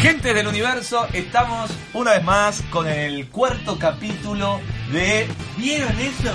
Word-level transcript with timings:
Gente 0.00 0.32
del 0.32 0.46
universo, 0.46 1.08
estamos 1.12 1.72
una 1.92 2.12
vez 2.12 2.22
más 2.22 2.62
con 2.70 2.86
el 2.86 3.28
cuarto 3.30 3.76
capítulo 3.80 4.60
de 4.92 5.26
¿Vieron 5.56 5.98
eso? 5.98 6.30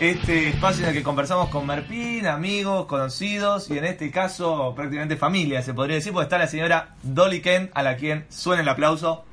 este 0.00 0.48
espacio 0.48 0.84
en 0.84 0.88
el 0.88 0.96
que 0.96 1.02
conversamos 1.02 1.50
con 1.50 1.66
Merpín, 1.66 2.26
amigos, 2.26 2.86
conocidos 2.86 3.70
y 3.70 3.76
en 3.76 3.84
este 3.84 4.10
caso 4.10 4.72
prácticamente 4.74 5.16
familia, 5.16 5.62
se 5.62 5.74
podría 5.74 5.96
decir, 5.96 6.12
porque 6.12 6.24
está 6.24 6.38
la 6.38 6.46
señora 6.46 6.94
Dolly 7.02 7.42
Kent, 7.42 7.70
a 7.74 7.82
la 7.82 7.96
quien 7.96 8.24
suena 8.30 8.62
el 8.62 8.68
aplauso. 8.68 9.26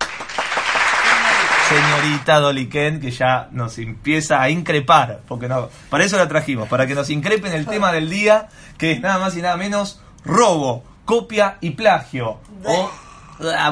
Señorita 1.70 2.39
Dolly 2.39 2.68
Kent, 2.68 3.02
que 3.02 3.11
ya 3.11 3.48
nos 3.52 3.77
empieza 3.77 4.41
a 4.41 4.50
increpar, 4.50 5.21
porque 5.25 5.48
no, 5.48 5.70
para 5.89 6.04
eso 6.04 6.18
la 6.18 6.27
trajimos, 6.27 6.68
para 6.68 6.86
que 6.86 6.96
nos 6.96 7.09
increpe 7.09 7.48
en 7.48 7.54
el 7.54 7.66
tema 7.66 7.93
del 7.93 8.09
día, 8.09 8.50
que 8.77 8.91
es 8.91 9.00
nada 9.00 9.20
más 9.20 9.38
y 9.38 9.41
nada 9.41 9.55
menos 9.55 10.02
robo, 10.25 10.84
copia 11.05 11.57
y 11.61 11.71
plagio. 11.71 12.39
O 12.66 12.91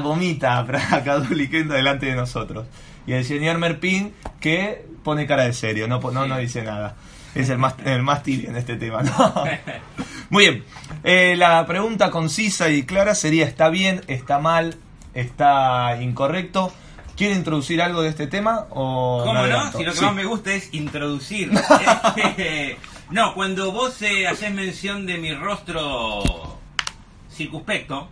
vomita 0.02 0.59
acá 0.91 1.20
Dolly 1.20 1.49
Kent 1.49 1.71
delante 1.71 2.08
de 2.08 2.16
nosotros. 2.16 2.67
Y 3.05 3.13
el 3.13 3.23
señor 3.23 3.58
Merpín 3.58 4.13
que 4.39 4.85
pone 5.03 5.25
cara 5.27 5.44
de 5.44 5.53
serio, 5.53 5.88
no, 5.88 5.99
no, 5.99 6.27
no 6.27 6.38
dice 6.38 6.63
nada. 6.63 6.95
Es 7.35 7.49
el 7.49 7.58
más, 7.58 7.75
el 7.85 8.02
más 8.02 8.23
tibio 8.23 8.49
en 8.49 8.55
este 8.58 8.77
tema, 8.77 9.03
¿no? 9.03 9.34
Muy 10.30 10.44
bien. 10.49 10.63
Eh, 11.03 11.35
la 11.38 11.66
pregunta 11.66 12.09
concisa 12.09 12.70
y 12.70 12.84
clara 12.84 13.13
sería, 13.16 13.45
¿está 13.45 13.70
bien, 13.70 14.02
está 14.08 14.39
mal, 14.39 14.75
está 15.13 16.02
incorrecto? 16.02 16.73
¿Quiere 17.16 17.36
introducir 17.36 17.81
algo 17.81 18.02
de 18.02 18.09
este 18.09 18.27
tema 18.27 18.66
o 18.72 19.22
¿Cómo 19.25 19.45
no? 19.45 19.72
Si 19.72 19.84
lo 19.84 19.91
que 19.91 19.97
Sí. 19.97 20.05
más 20.05 20.16
me 20.16 20.25
gusta 20.25 20.53
es 20.53 20.73
introducir. 20.73 21.52
No, 23.09 23.34
cuando 23.36 23.72
vos 23.72 24.02
eh, 24.02 24.27
haces 24.27 24.53
mención 24.53 25.05
de 25.05 25.17
mi 25.17 25.34
rostro 25.34 26.59
circunspecto, 27.31 28.09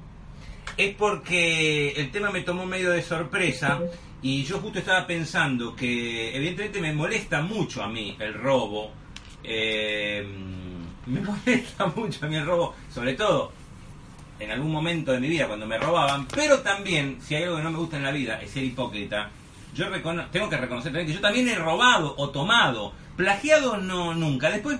es 0.78 0.96
porque 0.96 1.92
el 1.92 2.12
tema 2.12 2.32
me 2.32 2.42
tomó 2.42 2.66
medio 2.66 2.92
de 2.92 3.02
sorpresa 3.02 3.80
y 4.22 4.44
yo 4.44 4.60
justo 4.60 4.80
estaba 4.80 5.05
pensando 5.05 5.76
que 5.76 6.36
evidentemente 6.36 6.82
me 6.82 6.94
molesta 6.94 7.41
mucho 7.41 7.84
a 7.84 7.88
mí 7.88 8.16
el 8.20 8.34
robo. 8.34 8.91
eh, 9.44 10.26
me 11.05 11.22
molesta 11.46 11.86
mucho 11.88 12.26
a 12.26 12.30
mí 12.30 12.36
el 12.36 12.46
robo, 12.46 12.74
sobre 12.91 13.14
todo 13.14 13.52
en 14.40 14.52
algún 14.52 14.72
momento 14.72 15.12
de 15.12 15.20
mi 15.20 15.30
vida 15.30 15.48
cuando 15.48 15.66
me 15.66 15.77
robaban, 15.77 16.27
pero 16.27 16.60
también, 16.60 17.20
si 17.21 17.36
hay 17.36 17.44
algo 17.44 17.58
que 17.58 17.64
no 17.64 17.71
me 17.71 17.77
gusta 17.77 17.98
en 17.98 18.04
la 18.04 18.12
vida, 18.12 18.42
es 18.42 18.52
ser 18.52 18.64
hipócrita. 18.64 19.30
Yo 19.74 19.88
tengo 20.32 20.49
que 20.49 20.58
reconocer 20.58 20.92
también 20.92 21.08
que 21.08 21.14
yo 21.14 21.21
también 21.21 21.49
he 21.49 21.55
robado 21.55 22.16
o 22.18 22.30
tomado, 22.30 22.94
plagiado 23.16 23.77
no 23.77 24.14
nunca. 24.14 24.49
Después 24.49 24.80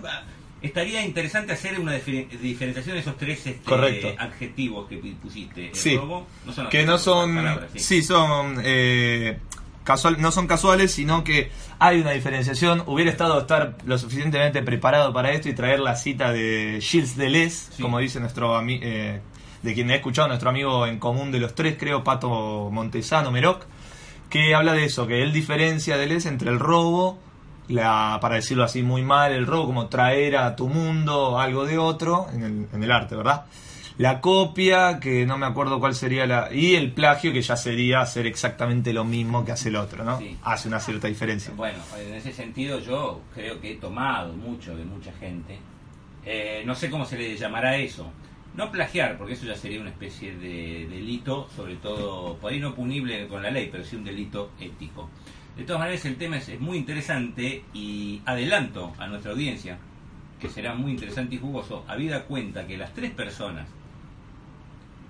estaría 0.66 1.06
interesante 1.06 1.54
hacer 1.54 1.80
una 1.80 1.94
difer- 1.98 2.28
diferenciación 2.40 2.96
de 2.96 3.02
esos 3.02 3.18
tres 3.18 3.46
este, 3.46 3.64
Correcto. 3.64 4.10
adjetivos 4.18 4.88
que 4.88 5.02
pu- 5.02 5.16
pusiste. 5.18 5.70
El 5.70 5.76
Sí. 5.76 5.98
robo, 5.98 6.28
no 6.46 6.54
son 6.54 6.70
que 6.70 6.86
no 6.86 6.98
son 6.98 7.36
palabras, 7.36 7.70
sí, 7.76 8.02
son 8.04 8.58
eh, 8.64 9.38
casual 9.84 10.18
no 10.20 10.32
son 10.32 10.48
casuales 10.48 10.92
sino 10.92 11.24
que 11.24 11.52
hay 11.78 12.02
una 12.02 12.12
diferenciación 12.12 12.82
hubiera 12.88 13.12
estado 13.12 13.40
estar 13.40 13.78
lo 13.86 13.98
suficientemente 14.00 14.64
preparado 14.64 15.14
para 15.14 15.32
esto 15.32 15.48
y 15.48 15.54
traer 15.54 15.80
la 15.80 15.96
cita 15.96 16.32
de 16.32 16.80
Gilles 16.82 17.16
Deleuze 17.16 17.72
Sí. 17.76 17.82
como 17.84 18.00
dice 18.00 18.20
nuestro 18.20 18.60
ami- 18.60 18.80
eh, 18.82 19.22
de 19.62 19.74
quien 19.76 19.92
he 19.92 19.96
escuchado 19.96 20.28
nuestro 20.28 20.50
amigo 20.50 20.88
en 20.88 20.98
común 20.98 21.32
de 21.32 21.40
los 21.40 21.54
tres 21.54 21.76
creo 21.80 22.04
Pato 22.04 22.70
Montesano 22.72 23.30
Meroc 23.32 23.64
que 24.30 24.56
habla 24.56 24.74
de 24.74 24.86
eso 24.86 25.06
que 25.06 25.22
él 25.22 25.32
diferencia 25.32 25.98
Deleuze 25.98 26.30
entre 26.30 26.50
el 26.50 26.58
robo 26.60 27.20
la, 27.68 28.18
para 28.22 28.36
decirlo 28.36 28.64
así 28.64 28.84
muy 28.84 29.02
mal, 29.02 29.32
el 29.32 29.46
robo 29.46 29.68
como 29.68 29.88
traer 29.88 30.38
a 30.38 30.56
tu 30.56 30.68
mundo 30.68 31.40
algo 31.40 31.66
de 31.66 31.78
otro 31.78 32.28
en 32.34 32.44
el, 32.44 32.68
en 32.74 32.84
el 32.84 32.92
arte, 32.92 33.16
¿verdad? 33.16 33.46
La 33.98 34.20
copia, 34.20 35.00
que 35.00 35.26
no 35.26 35.38
me 35.38 35.46
acuerdo 35.46 35.80
cuál 35.80 35.96
sería 35.96 36.26
la... 36.26 36.54
Y 36.54 36.76
el 36.76 36.92
plagio, 36.92 37.32
que 37.32 37.42
ya 37.42 37.56
sería 37.56 38.02
hacer 38.02 38.26
exactamente 38.28 38.92
lo 38.92 39.06
mismo 39.06 39.46
que 39.46 39.54
hace 39.54 39.70
el 39.70 39.78
otro, 39.78 40.04
¿no? 40.04 40.20
Sí. 40.20 40.38
Hace 40.44 40.68
una 40.68 40.82
cierta 40.82 41.08
diferencia. 41.08 41.54
Bueno, 41.56 41.80
en 41.98 42.14
ese 42.14 42.34
sentido 42.34 42.80
yo 42.80 43.22
creo 43.34 43.62
que 43.62 43.72
he 43.72 43.76
tomado 43.76 44.34
mucho 44.34 44.76
de 44.76 44.84
mucha 44.84 45.14
gente. 45.14 45.58
Eh, 46.26 46.64
no 46.66 46.76
sé 46.76 46.90
cómo 46.90 47.06
se 47.06 47.18
le 47.18 47.38
llamará 47.38 47.78
eso. 47.78 48.12
No 48.54 48.70
plagiar, 48.70 49.18
porque 49.18 49.34
eso 49.34 49.46
ya 49.46 49.56
sería 49.56 49.80
una 49.80 49.92
especie 49.92 50.36
de 50.36 50.88
delito, 50.90 51.48
sobre 51.56 51.76
todo, 51.78 52.36
por 52.36 52.52
ahí 52.52 52.60
no 52.60 52.76
punible 52.76 53.28
con 53.30 53.44
la 53.44 53.50
ley, 53.50 53.70
pero 53.72 53.86
sí 53.86 53.96
un 53.96 54.04
delito 54.04 54.52
ético. 54.60 55.10
De 55.58 55.64
todas 55.64 55.80
maneras, 55.80 56.04
el 56.06 56.18
tema 56.18 56.38
es, 56.38 56.50
es 56.50 56.60
muy 56.60 56.78
interesante 56.78 57.64
y 57.74 58.22
adelanto 58.26 58.94
a 58.98 59.08
nuestra 59.08 59.32
audiencia 59.32 59.78
que 60.40 60.50
será 60.50 60.76
muy 60.76 60.92
interesante 60.92 61.36
y 61.36 61.38
jugoso, 61.40 61.86
habida 61.88 62.26
cuenta 62.26 62.68
que 62.68 62.78
las 62.78 62.94
tres 62.94 63.12
personas 63.12 63.68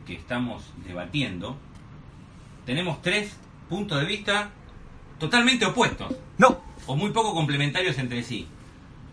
que 0.06 0.14
estamos 0.14 0.72
debatiendo 0.88 1.58
tenemos 2.66 3.02
tres 3.02 3.38
puntos 3.70 4.00
de 4.00 4.06
vista 4.06 4.52
totalmente 5.20 5.66
opuestos. 5.66 6.16
No, 6.38 6.62
o 6.86 6.96
muy 6.96 7.12
poco 7.12 7.34
complementarios 7.34 7.98
entre 7.98 8.24
sí. 8.24 8.48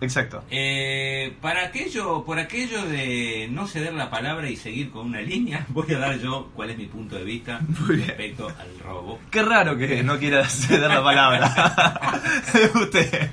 Exacto. 0.03 0.45
Eh, 0.51 1.35
para 1.41 1.65
aquello, 1.67 2.25
por 2.25 2.39
aquello 2.39 2.85
de 2.87 3.49
no 3.51 3.67
ceder 3.67 3.95
la 3.95 4.11
palabra 4.11 4.51
y 4.51 4.57
seguir 4.57 4.91
con 4.91 5.07
una 5.07 5.21
línea, 5.23 5.65
voy 5.71 5.93
a 5.95 5.99
dar 5.99 6.19
yo 6.19 6.51
cuál 6.55 6.71
es 6.71 6.79
mi 6.79 6.87
punto 6.87 7.17
de 7.17 7.25
vista 7.25 7.61
respecto 7.87 8.49
al 8.49 8.79
robo. 8.81 9.19
Qué 9.31 9.43
raro 9.43 9.77
que 9.77 10.03
no 10.03 10.19
quiera 10.19 10.45
ceder 10.49 10.91
la 10.91 11.03
palabra. 11.03 12.21
Usted. 12.75 13.31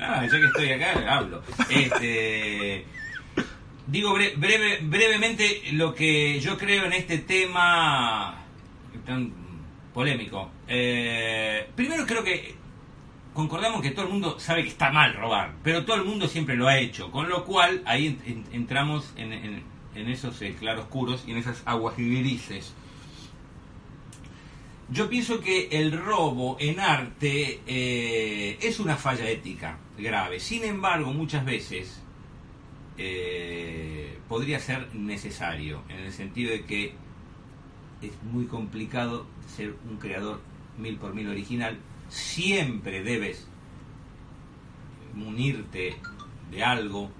Ah, 0.00 0.24
ya 0.24 0.30
que 0.38 0.46
estoy 0.46 0.70
acá, 0.72 1.16
hablo. 1.16 1.42
Este, 1.68 2.84
digo 3.86 4.16
bre- 4.16 4.34
breve, 4.36 4.78
brevemente 4.82 5.62
lo 5.72 5.94
que 5.94 6.40
yo 6.40 6.56
creo 6.58 6.84
en 6.86 6.92
este 6.92 7.18
tema 7.18 8.36
tan 9.06 9.32
polémico. 9.94 10.50
Eh, 10.68 11.68
primero 11.74 12.06
creo 12.06 12.24
que 12.24 12.54
concordamos 13.34 13.80
que 13.82 13.90
todo 13.90 14.06
el 14.06 14.12
mundo 14.12 14.38
sabe 14.38 14.62
que 14.62 14.68
está 14.68 14.90
mal 14.92 15.14
robar, 15.14 15.54
pero 15.62 15.84
todo 15.84 15.96
el 15.96 16.04
mundo 16.04 16.28
siempre 16.28 16.56
lo 16.56 16.68
ha 16.68 16.78
hecho, 16.78 17.10
con 17.10 17.28
lo 17.28 17.44
cual 17.44 17.82
ahí 17.86 18.06
en- 18.06 18.22
en- 18.26 18.44
entramos 18.52 19.12
en, 19.16 19.32
en- 19.32 19.62
en 19.94 20.08
esos 20.08 20.40
eh, 20.42 20.54
claroscuros 20.58 21.24
y 21.26 21.32
en 21.32 21.38
esas 21.38 21.62
aguas 21.66 21.96
grises. 21.96 22.74
Yo 24.90 25.08
pienso 25.08 25.40
que 25.40 25.68
el 25.70 25.92
robo 25.92 26.56
en 26.60 26.78
arte 26.80 27.60
eh, 27.66 28.58
es 28.60 28.78
una 28.80 28.96
falla 28.96 29.28
ética 29.30 29.78
grave. 29.96 30.38
Sin 30.40 30.64
embargo, 30.64 31.12
muchas 31.14 31.44
veces 31.46 32.02
eh, 32.98 34.18
podría 34.28 34.60
ser 34.60 34.94
necesario, 34.94 35.82
en 35.88 36.00
el 36.00 36.12
sentido 36.12 36.50
de 36.50 36.64
que 36.64 36.94
es 38.02 38.12
muy 38.30 38.46
complicado 38.46 39.26
ser 39.46 39.74
un 39.90 39.96
creador 39.96 40.40
mil 40.76 40.96
por 40.96 41.14
mil 41.14 41.28
original. 41.28 41.78
Siempre 42.12 43.02
debes 43.02 43.46
munirte 45.14 45.96
de 46.50 46.62
algo, 46.62 47.10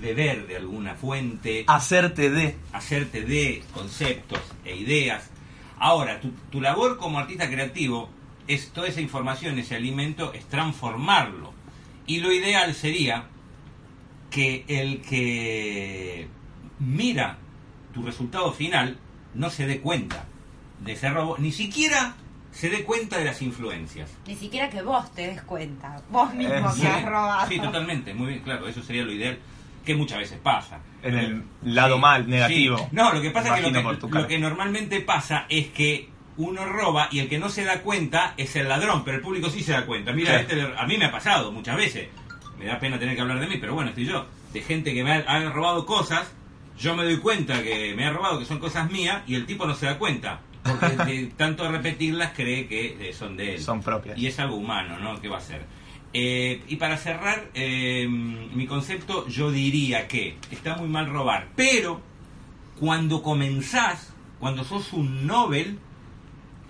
beber 0.00 0.48
de 0.48 0.56
alguna 0.56 0.96
fuente 0.96 1.64
Hacerte 1.68 2.28
de. 2.28 2.56
hacerte 2.72 3.22
de 3.22 3.62
conceptos 3.72 4.40
e 4.64 4.74
ideas. 4.74 5.30
Ahora, 5.78 6.20
tu, 6.20 6.32
tu 6.50 6.60
labor 6.60 6.98
como 6.98 7.20
artista 7.20 7.48
creativo 7.48 8.10
es 8.48 8.70
toda 8.72 8.88
esa 8.88 9.00
información, 9.00 9.60
ese 9.60 9.76
alimento, 9.76 10.32
es 10.32 10.44
transformarlo. 10.46 11.52
Y 12.06 12.18
lo 12.18 12.32
ideal 12.32 12.74
sería 12.74 13.28
que 14.28 14.64
el 14.66 15.02
que 15.02 16.26
mira 16.80 17.38
tu 17.94 18.02
resultado 18.02 18.52
final 18.52 18.98
no 19.34 19.50
se 19.50 19.66
dé 19.68 19.80
cuenta 19.80 20.26
de 20.84 20.94
ese 20.94 21.10
robo, 21.10 21.38
ni 21.38 21.52
siquiera 21.52 22.16
se 22.52 22.68
dé 22.70 22.84
cuenta 22.84 23.18
de 23.18 23.24
las 23.24 23.40
influencias. 23.42 24.10
Ni 24.26 24.36
siquiera 24.36 24.68
que 24.70 24.82
vos 24.82 25.10
te 25.14 25.26
des 25.28 25.42
cuenta. 25.42 26.00
Vos 26.10 26.32
mismo 26.34 26.54
Eh, 26.54 26.62
que 26.74 26.80
sí. 26.80 26.86
has 26.86 27.04
robado. 27.04 27.48
Sí, 27.48 27.58
totalmente, 27.58 28.14
muy 28.14 28.28
bien, 28.28 28.40
claro, 28.40 28.68
eso 28.68 28.82
sería 28.82 29.02
lo 29.04 29.12
ideal, 29.12 29.38
que 29.84 29.94
muchas 29.96 30.18
veces 30.18 30.38
pasa. 30.42 30.78
En 31.02 31.16
el 31.18 31.42
lado 31.64 31.98
mal, 31.98 32.28
negativo. 32.28 32.78
sí. 32.78 32.84
No, 32.92 33.12
lo 33.12 33.20
que 33.20 33.30
pasa 33.30 33.48
es 33.58 33.64
que, 33.64 33.70
lo 33.70 33.98
que 33.98 34.06
lo 34.18 34.26
que 34.28 34.38
normalmente 34.38 35.00
pasa 35.00 35.46
es 35.48 35.68
que 35.68 36.08
uno 36.36 36.64
roba 36.64 37.08
y 37.10 37.18
el 37.18 37.28
que 37.28 37.38
no 37.38 37.48
se 37.48 37.64
da 37.64 37.80
cuenta 37.80 38.34
es 38.36 38.54
el 38.56 38.68
ladrón, 38.68 39.02
pero 39.04 39.16
el 39.16 39.22
público 39.22 39.50
sí 39.50 39.62
se 39.62 39.72
da 39.72 39.84
cuenta. 39.84 40.12
Mira, 40.12 40.34
Sí. 40.36 40.40
este 40.42 40.56
le- 40.56 40.78
a 40.78 40.86
mí 40.86 40.96
me 40.98 41.06
ha 41.06 41.10
pasado 41.12 41.50
muchas 41.52 41.76
veces. 41.76 42.08
Me 42.58 42.66
da 42.66 42.78
pena 42.78 42.98
tener 42.98 43.16
que 43.16 43.20
hablar 43.22 43.40
de 43.40 43.48
mí, 43.48 43.56
pero 43.60 43.74
bueno, 43.74 43.90
estoy 43.90 44.06
yo. 44.06 44.26
De 44.52 44.60
gente 44.62 44.94
que 44.94 45.02
me 45.02 45.12
ha, 45.12 45.16
ha 45.26 45.50
robado 45.50 45.84
cosas, 45.84 46.30
yo 46.78 46.94
me 46.94 47.02
doy 47.04 47.18
cuenta 47.18 47.62
que 47.62 47.94
me 47.96 48.06
ha 48.06 48.10
robado, 48.10 48.38
que 48.38 48.44
son 48.44 48.58
cosas 48.60 48.90
mías, 48.90 49.22
y 49.26 49.34
el 49.34 49.46
tipo 49.46 49.66
no 49.66 49.74
se 49.74 49.86
da 49.86 49.98
cuenta. 49.98 50.40
Porque 50.62 51.04
de 51.04 51.26
tanto 51.36 51.68
repetirlas 51.70 52.32
cree 52.34 52.66
que 52.66 53.08
eh, 53.08 53.12
son 53.12 53.36
de 53.36 53.56
él. 53.56 53.62
Son 53.62 53.82
propias. 53.82 54.16
Y 54.18 54.26
es 54.26 54.38
algo 54.38 54.56
humano, 54.56 54.98
¿no? 54.98 55.20
¿Qué 55.20 55.28
va 55.28 55.38
a 55.38 55.40
ser? 55.40 55.62
Eh, 56.14 56.62
y 56.68 56.76
para 56.76 56.98
cerrar 56.98 57.48
eh, 57.54 58.06
mi 58.06 58.66
concepto, 58.66 59.26
yo 59.28 59.50
diría 59.50 60.08
que 60.08 60.36
está 60.50 60.76
muy 60.76 60.88
mal 60.88 61.08
robar, 61.08 61.48
pero 61.56 62.02
cuando 62.78 63.22
comenzás, 63.22 64.12
cuando 64.38 64.62
sos 64.62 64.92
un 64.92 65.26
Nobel, 65.26 65.78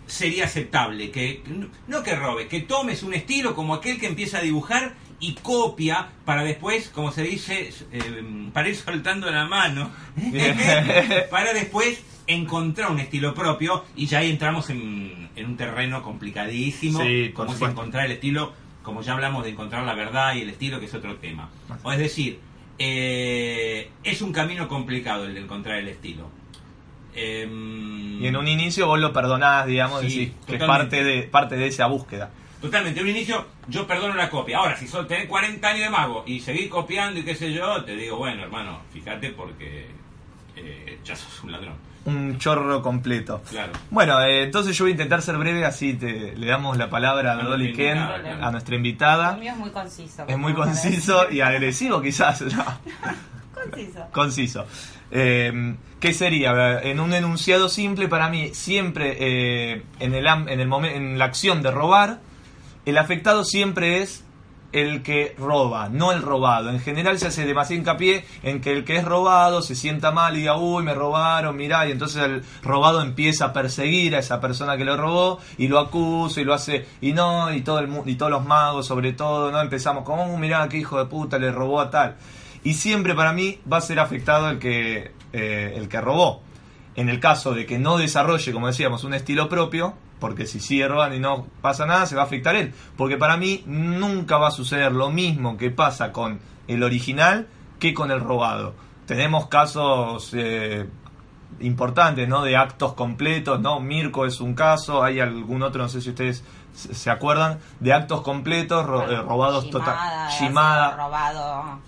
sería 0.06 0.44
aceptable 0.44 1.10
que, 1.10 1.42
no 1.88 2.02
que 2.04 2.14
robes, 2.14 2.46
que 2.46 2.60
tomes 2.60 3.02
un 3.02 3.14
estilo 3.14 3.56
como 3.56 3.74
aquel 3.74 3.98
que 3.98 4.06
empieza 4.06 4.38
a 4.38 4.42
dibujar 4.42 4.94
y 5.18 5.34
copia 5.34 6.10
para 6.24 6.44
después, 6.44 6.90
como 6.90 7.10
se 7.10 7.22
dice, 7.22 7.72
eh, 7.90 8.48
para 8.52 8.68
ir 8.68 8.76
soltando 8.76 9.28
la 9.28 9.46
mano, 9.46 9.90
para 11.30 11.52
después 11.52 12.00
encontrar 12.26 12.90
un 12.90 13.00
estilo 13.00 13.34
propio 13.34 13.84
y 13.96 14.06
ya 14.06 14.18
ahí 14.18 14.30
entramos 14.30 14.70
en, 14.70 15.28
en 15.34 15.46
un 15.46 15.56
terreno 15.56 16.02
complicadísimo, 16.02 17.00
Sí, 17.00 17.30
como 17.34 17.48
es 17.50 17.54
supuesto. 17.54 17.80
encontrar 17.80 18.06
el 18.06 18.12
estilo, 18.12 18.52
como 18.82 19.02
ya 19.02 19.12
hablamos 19.14 19.44
de 19.44 19.50
encontrar 19.50 19.84
la 19.84 19.94
verdad 19.94 20.34
y 20.34 20.42
el 20.42 20.50
estilo, 20.50 20.78
que 20.80 20.86
es 20.86 20.94
otro 20.94 21.16
tema. 21.16 21.48
O 21.82 21.92
es 21.92 21.98
decir, 21.98 22.38
eh, 22.78 23.90
es 24.04 24.22
un 24.22 24.32
camino 24.32 24.68
complicado 24.68 25.24
el 25.26 25.34
de 25.34 25.40
encontrar 25.40 25.78
el 25.78 25.88
estilo. 25.88 26.28
Em, 27.14 28.22
Y 28.22 28.26
en 28.26 28.36
un 28.36 28.48
inicio 28.48 28.86
vos 28.86 28.98
lo 28.98 29.12
perdonás, 29.12 29.66
digamos, 29.66 30.00
Sí, 30.00 30.06
decís 30.06 30.32
que 30.46 30.56
es 30.56 30.62
parte 30.64 31.04
de, 31.04 31.22
parte 31.24 31.56
de 31.56 31.66
esa 31.66 31.86
búsqueda. 31.86 32.30
Totalmente, 32.60 33.00
en 33.00 33.06
un 33.06 33.10
inicio 33.10 33.46
yo 33.68 33.86
perdono 33.86 34.14
la 34.14 34.30
copia. 34.30 34.58
Ahora, 34.58 34.76
si 34.76 34.86
sos, 34.86 35.06
tenés 35.08 35.26
40 35.26 35.66
años 35.68 35.82
de 35.82 35.90
mago 35.90 36.22
y 36.26 36.40
seguís 36.40 36.68
copiando 36.68 37.18
y 37.20 37.24
qué 37.24 37.34
sé 37.34 37.52
yo, 37.52 37.84
te 37.84 37.96
digo, 37.96 38.16
bueno, 38.18 38.42
hermano, 38.42 38.80
fíjate 38.92 39.30
porque 39.30 39.86
eh, 40.56 40.98
ya 41.04 41.16
sos 41.16 41.42
un 41.42 41.52
ladrón. 41.52 41.74
Un 42.04 42.36
chorro 42.38 42.82
completo. 42.82 43.42
Claro. 43.48 43.72
Bueno, 43.90 44.20
eh, 44.22 44.42
entonces 44.42 44.76
yo 44.76 44.84
voy 44.84 44.90
a 44.90 44.94
intentar 44.94 45.22
ser 45.22 45.36
breve, 45.36 45.64
así 45.64 45.94
te, 45.94 46.34
le 46.36 46.46
damos 46.46 46.76
la 46.76 46.90
palabra 46.90 47.34
a 47.34 47.38
A 47.38 47.42
Dolly 47.44 47.72
Ken, 47.72 47.96
invitada, 47.98 48.46
a 48.46 48.50
nuestra 48.50 48.74
El 48.74 48.78
invitada. 48.80 49.32
mío 49.36 49.52
es 49.52 49.58
muy 49.58 49.70
conciso. 49.70 50.24
Es 50.26 50.36
muy 50.38 50.52
conciso 50.54 51.20
decir. 51.22 51.36
y 51.36 51.40
agresivo 51.42 52.00
quizás. 52.02 52.40
¿no? 52.42 52.64
Conciso. 53.54 54.06
Conciso. 54.10 54.66
Eh, 55.12 55.74
¿Qué 56.00 56.12
sería? 56.14 56.80
En 56.80 56.98
un 56.98 57.12
enunciado 57.14 57.68
simple, 57.68 58.08
para 58.08 58.28
mí, 58.28 58.50
siempre 58.54 59.16
eh, 59.20 59.82
en, 60.00 60.14
el, 60.14 60.26
en, 60.26 60.58
el 60.60 60.68
momen- 60.68 60.96
en 60.96 61.18
la 61.18 61.26
acción 61.26 61.62
de 61.62 61.70
robar, 61.70 62.18
el 62.84 62.98
afectado 62.98 63.44
siempre 63.44 64.02
es 64.02 64.24
el 64.72 65.02
que 65.02 65.34
roba, 65.38 65.88
no 65.88 66.12
el 66.12 66.22
robado. 66.22 66.70
En 66.70 66.80
general 66.80 67.18
se 67.18 67.28
hace 67.28 67.44
demasiado 67.44 67.80
hincapié 67.80 68.24
en 68.42 68.60
que 68.60 68.72
el 68.72 68.84
que 68.84 68.96
es 68.96 69.04
robado 69.04 69.62
se 69.62 69.74
sienta 69.74 70.10
mal 70.10 70.34
y 70.36 70.40
diga, 70.40 70.56
uy, 70.56 70.82
me 70.82 70.94
robaron, 70.94 71.56
mirá, 71.56 71.86
y 71.86 71.92
entonces 71.92 72.22
el 72.22 72.42
robado 72.62 73.02
empieza 73.02 73.46
a 73.46 73.52
perseguir 73.52 74.16
a 74.16 74.18
esa 74.18 74.40
persona 74.40 74.76
que 74.76 74.84
lo 74.84 74.96
robó 74.96 75.38
y 75.58 75.68
lo 75.68 75.78
acusa 75.78 76.40
y 76.40 76.44
lo 76.44 76.54
hace, 76.54 76.86
y 77.00 77.12
no, 77.12 77.52
y, 77.52 77.60
todo 77.62 77.78
el, 77.80 77.90
y 78.06 78.14
todos 78.16 78.32
los 78.32 78.44
magos 78.44 78.86
sobre 78.86 79.12
todo, 79.12 79.50
no 79.50 79.60
empezamos 79.60 80.04
como, 80.04 80.26
"Uh, 80.26 80.38
mirá, 80.38 80.68
qué 80.68 80.78
hijo 80.78 80.98
de 80.98 81.06
puta 81.06 81.38
le 81.38 81.52
robó 81.52 81.80
a 81.80 81.90
tal. 81.90 82.16
Y 82.64 82.74
siempre 82.74 83.14
para 83.14 83.32
mí 83.32 83.58
va 83.70 83.78
a 83.78 83.80
ser 83.80 83.98
afectado 83.98 84.48
el 84.48 84.58
que, 84.58 85.12
eh, 85.32 85.74
el 85.76 85.88
que 85.88 86.00
robó. 86.00 86.42
En 86.94 87.08
el 87.08 87.20
caso 87.20 87.54
de 87.54 87.66
que 87.66 87.78
no 87.78 87.96
desarrolle, 87.96 88.52
como 88.52 88.66
decíamos, 88.66 89.04
un 89.04 89.14
estilo 89.14 89.48
propio, 89.48 89.94
porque 90.22 90.46
si 90.46 90.60
sigue 90.60 90.86
robando 90.86 91.16
y 91.16 91.18
no 91.20 91.48
pasa 91.60 91.84
nada, 91.84 92.06
se 92.06 92.14
va 92.14 92.22
a 92.22 92.26
afectar 92.26 92.54
él. 92.54 92.72
Porque 92.96 93.16
para 93.16 93.36
mí 93.36 93.64
nunca 93.66 94.38
va 94.38 94.48
a 94.48 94.50
suceder 94.52 94.92
lo 94.92 95.10
mismo 95.10 95.56
que 95.56 95.70
pasa 95.72 96.12
con 96.12 96.38
el 96.68 96.84
original 96.84 97.48
que 97.80 97.92
con 97.92 98.12
el 98.12 98.20
robado. 98.20 98.74
Tenemos 99.06 99.48
casos 99.48 100.30
eh, 100.34 100.86
importantes, 101.58 102.28
¿no? 102.28 102.42
De 102.44 102.56
actos 102.56 102.92
completos, 102.94 103.60
¿no? 103.60 103.80
Mirko 103.80 104.24
es 104.26 104.40
un 104.40 104.54
caso, 104.54 105.02
hay 105.02 105.18
algún 105.18 105.62
otro, 105.64 105.82
no 105.82 105.88
sé 105.88 106.00
si 106.00 106.10
ustedes 106.10 106.44
se 106.72 107.10
acuerdan, 107.10 107.58
de 107.80 107.92
actos 107.92 108.22
completos 108.22 108.86
ro- 108.86 109.10
eh, 109.10 109.16
robados 109.20 109.68
total. 109.70 109.96
Shimada, 110.38 110.96
robado. 110.96 111.80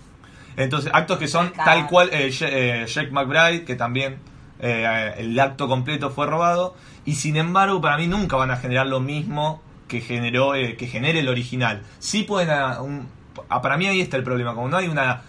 Entonces, 0.57 0.91
actos 0.93 1.17
que 1.17 1.27
son 1.27 1.47
Acá. 1.47 1.63
tal 1.63 1.87
cual 1.87 2.09
eh, 2.11 2.31
eh, 2.41 2.85
Jack 2.87 3.11
McBride, 3.11 3.63
que 3.65 3.75
también 3.75 4.19
eh, 4.59 5.13
el 5.17 5.39
acto 5.39 5.67
completo 5.67 6.09
fue 6.09 6.25
robado, 6.27 6.75
y 7.05 7.15
sin 7.15 7.35
embargo, 7.37 7.81
para 7.81 7.97
mí 7.97 8.07
nunca 8.07 8.35
van 8.35 8.51
a 8.51 8.57
generar 8.57 8.87
lo 8.87 8.99
mismo 8.99 9.61
que 9.87 10.01
generó 10.01 10.55
eh, 10.55 10.75
que 10.77 10.87
genere 10.87 11.19
el 11.19 11.29
original. 11.29 11.83
Sí 11.99 12.23
pueden, 12.23 12.49
ah, 12.49 12.81
un- 12.81 13.07
ah, 13.49 13.61
para 13.61 13.77
mí 13.77 13.85
ahí 13.87 14.01
está 14.01 14.17
el 14.17 14.23
problema, 14.23 14.53
como 14.55 14.67
no 14.69 14.77
hay 14.77 14.87
una 14.87 15.21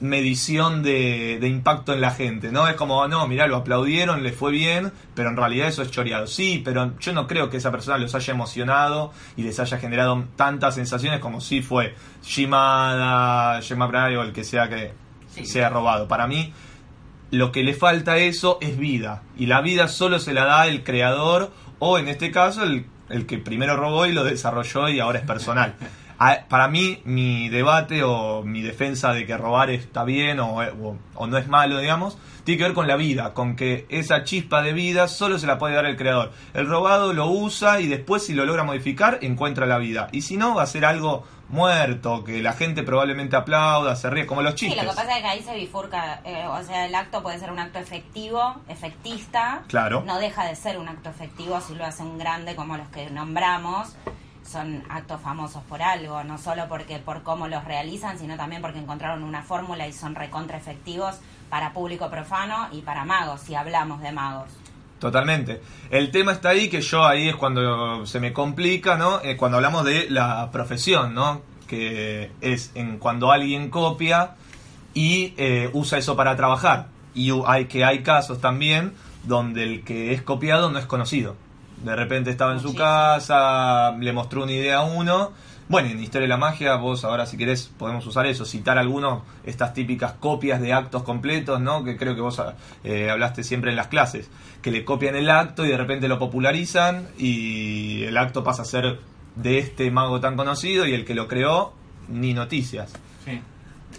medición 0.00 0.84
de, 0.84 1.38
de 1.40 1.48
impacto 1.48 1.92
en 1.92 2.00
la 2.00 2.12
gente, 2.12 2.52
¿no? 2.52 2.68
Es 2.68 2.76
como, 2.76 3.08
no, 3.08 3.26
mirá, 3.26 3.48
lo 3.48 3.56
aplaudieron, 3.56 4.22
le 4.22 4.30
fue 4.30 4.52
bien, 4.52 4.92
pero 5.16 5.28
en 5.30 5.36
realidad 5.36 5.66
eso 5.66 5.82
es 5.82 5.90
choreado. 5.90 6.28
Sí, 6.28 6.62
pero 6.64 6.96
yo 7.00 7.12
no 7.12 7.26
creo 7.26 7.50
que 7.50 7.56
esa 7.56 7.72
persona 7.72 7.98
los 7.98 8.14
haya 8.14 8.32
emocionado 8.32 9.12
y 9.36 9.42
les 9.42 9.58
haya 9.58 9.76
generado 9.78 10.24
tantas 10.36 10.76
sensaciones 10.76 11.18
como 11.18 11.40
si 11.40 11.62
fue 11.62 11.96
Shimada, 12.22 13.60
Gemma 13.62 13.86
Bray 13.86 14.14
o 14.16 14.22
el 14.22 14.32
que 14.32 14.44
sea 14.44 14.68
que 14.68 14.92
Sí. 15.30 15.44
sea 15.44 15.68
robado. 15.68 16.06
Para 16.08 16.26
mí, 16.26 16.52
lo 17.30 17.52
que 17.52 17.62
le 17.62 17.74
falta 17.74 18.12
a 18.12 18.18
eso 18.18 18.58
es 18.60 18.78
vida. 18.78 19.22
Y 19.36 19.46
la 19.46 19.60
vida 19.60 19.88
solo 19.88 20.18
se 20.18 20.32
la 20.32 20.44
da 20.44 20.66
el 20.66 20.82
creador 20.84 21.50
o 21.78 21.98
en 21.98 22.08
este 22.08 22.30
caso 22.30 22.62
el, 22.64 22.86
el 23.08 23.26
que 23.26 23.38
primero 23.38 23.76
robó 23.76 24.06
y 24.06 24.12
lo 24.12 24.24
desarrolló 24.24 24.88
y 24.88 25.00
ahora 25.00 25.18
es 25.20 25.24
personal. 25.26 25.74
A- 26.18 26.38
Para 26.48 26.68
mí, 26.68 27.00
mi 27.04 27.48
debate 27.48 28.02
o 28.02 28.42
mi 28.42 28.62
defensa 28.62 29.12
de 29.12 29.24
que 29.26 29.36
robar 29.36 29.70
está 29.70 30.04
bien 30.04 30.40
o, 30.40 30.56
o- 30.58 30.96
o 31.14 31.26
no 31.26 31.38
es 31.38 31.46
malo, 31.48 31.78
digamos, 31.78 32.18
tiene 32.44 32.58
que 32.58 32.64
ver 32.64 32.72
con 32.74 32.88
la 32.88 32.96
vida, 32.96 33.34
con 33.34 33.56
que 33.56 33.84
esa 33.90 34.24
chispa 34.24 34.62
de 34.62 34.72
vida 34.72 35.06
solo 35.06 35.38
se 35.38 35.46
la 35.46 35.58
puede 35.58 35.74
dar 35.74 35.84
el 35.84 35.96
creador. 35.96 36.32
El 36.54 36.66
robado 36.66 37.12
lo 37.12 37.26
usa 37.26 37.80
y 37.80 37.86
después 37.88 38.24
si 38.24 38.32
lo 38.34 38.46
logra 38.46 38.64
modificar, 38.64 39.18
encuentra 39.20 39.66
la 39.66 39.76
vida. 39.78 40.08
Y 40.12 40.22
si 40.22 40.36
no, 40.38 40.54
va 40.54 40.62
a 40.62 40.66
ser 40.66 40.86
algo 40.86 41.24
muerto, 41.48 42.24
que 42.24 42.42
la 42.42 42.52
gente 42.52 42.82
probablemente 42.82 43.36
aplauda, 43.36 43.96
se 43.96 44.10
ríe, 44.10 44.26
como 44.26 44.42
los 44.42 44.52
Sí, 44.52 44.66
chistes. 44.68 44.84
lo 44.84 44.90
que 44.90 44.96
pasa 44.96 45.16
es 45.16 45.22
que 45.22 45.28
ahí 45.28 45.42
se 45.42 45.54
bifurca, 45.54 46.20
eh, 46.24 46.46
o 46.46 46.62
sea, 46.62 46.86
el 46.86 46.94
acto 46.94 47.22
puede 47.22 47.38
ser 47.38 47.50
un 47.50 47.58
acto 47.58 47.78
efectivo, 47.78 48.56
efectista. 48.68 49.62
Claro. 49.68 50.02
No 50.06 50.18
deja 50.18 50.44
de 50.44 50.54
ser 50.56 50.78
un 50.78 50.88
acto 50.88 51.08
efectivo 51.10 51.60
si 51.60 51.74
lo 51.74 51.84
hace 51.86 52.02
un 52.02 52.18
grande 52.18 52.54
como 52.54 52.76
los 52.76 52.88
que 52.88 53.10
nombramos. 53.10 53.96
Son 54.44 54.82
actos 54.88 55.20
famosos 55.20 55.62
por 55.64 55.82
algo, 55.82 56.24
no 56.24 56.38
solo 56.38 56.68
porque 56.68 56.98
por 56.98 57.22
cómo 57.22 57.48
los 57.48 57.64
realizan, 57.64 58.18
sino 58.18 58.36
también 58.36 58.62
porque 58.62 58.78
encontraron 58.78 59.22
una 59.22 59.42
fórmula 59.42 59.86
y 59.86 59.92
son 59.92 60.14
recontra 60.14 60.56
efectivos 60.56 61.20
para 61.50 61.72
público 61.74 62.08
profano 62.10 62.68
y 62.72 62.80
para 62.80 63.04
magos, 63.04 63.42
si 63.42 63.54
hablamos 63.54 64.00
de 64.00 64.12
magos. 64.12 64.48
Totalmente. 64.98 65.60
El 65.90 66.10
tema 66.10 66.32
está 66.32 66.50
ahí 66.50 66.68
que 66.68 66.80
yo 66.80 67.06
ahí 67.06 67.28
es 67.28 67.36
cuando 67.36 68.04
se 68.04 68.18
me 68.18 68.32
complica, 68.32 68.96
¿no? 68.96 69.20
Eh, 69.22 69.36
cuando 69.36 69.58
hablamos 69.58 69.84
de 69.84 70.10
la 70.10 70.50
profesión, 70.50 71.14
¿no? 71.14 71.42
Que 71.68 72.32
es 72.40 72.72
en 72.74 72.98
cuando 72.98 73.30
alguien 73.30 73.70
copia 73.70 74.34
y 74.94 75.34
eh, 75.36 75.70
usa 75.72 75.98
eso 75.98 76.16
para 76.16 76.34
trabajar. 76.34 76.88
Y 77.14 77.30
hay 77.46 77.66
que 77.66 77.84
hay 77.84 78.02
casos 78.02 78.40
también 78.40 78.94
donde 79.24 79.62
el 79.62 79.84
que 79.84 80.12
es 80.12 80.22
copiado 80.22 80.70
no 80.70 80.78
es 80.78 80.86
conocido. 80.86 81.36
De 81.84 81.94
repente 81.94 82.30
estaba 82.30 82.52
en 82.52 82.60
su 82.60 82.74
casa, 82.74 83.92
le 83.92 84.12
mostró 84.12 84.42
una 84.42 84.52
idea 84.52 84.78
a 84.78 84.84
uno. 84.84 85.30
Bueno, 85.68 85.90
en 85.90 86.02
Historia 86.02 86.22
de 86.22 86.28
la 86.28 86.38
Magia, 86.38 86.76
vos 86.76 87.04
ahora 87.04 87.26
si 87.26 87.36
querés 87.36 87.70
podemos 87.78 88.06
usar 88.06 88.24
eso, 88.26 88.46
citar 88.46 88.78
algunos, 88.78 89.22
estas 89.44 89.74
típicas 89.74 90.12
copias 90.14 90.62
de 90.62 90.72
actos 90.72 91.02
completos, 91.02 91.60
¿no? 91.60 91.84
Que 91.84 91.98
creo 91.98 92.14
que 92.14 92.22
vos 92.22 92.40
eh, 92.84 93.10
hablaste 93.10 93.44
siempre 93.44 93.70
en 93.70 93.76
las 93.76 93.88
clases, 93.88 94.30
que 94.62 94.70
le 94.70 94.86
copian 94.86 95.14
el 95.14 95.28
acto 95.28 95.66
y 95.66 95.68
de 95.68 95.76
repente 95.76 96.08
lo 96.08 96.18
popularizan 96.18 97.08
y 97.18 98.02
el 98.04 98.16
acto 98.16 98.42
pasa 98.42 98.62
a 98.62 98.64
ser 98.64 98.98
de 99.36 99.58
este 99.58 99.90
mago 99.90 100.20
tan 100.20 100.36
conocido 100.36 100.86
y 100.86 100.94
el 100.94 101.04
que 101.04 101.14
lo 101.14 101.28
creó, 101.28 101.74
ni 102.08 102.32
noticias. 102.32 102.94
Sí. 103.26 103.42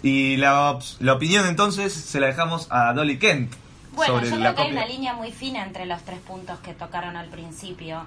Y 0.02 0.36
la, 0.38 0.76
la 0.98 1.12
opinión 1.12 1.46
entonces 1.46 1.92
se 1.92 2.18
la 2.18 2.26
dejamos 2.26 2.66
a 2.70 2.92
Dolly 2.94 3.18
Kent 3.18 3.52
Bueno, 3.92 4.14
sobre 4.14 4.30
yo 4.30 4.36
la 4.38 4.54
creo 4.54 4.56
que 4.56 4.62
hay 4.62 4.72
una 4.72 4.86
línea 4.86 5.14
muy 5.14 5.30
fina 5.30 5.64
entre 5.64 5.86
los 5.86 6.02
tres 6.02 6.18
puntos 6.18 6.58
que 6.58 6.74
tocaron 6.74 7.16
al 7.16 7.28
principio, 7.28 8.06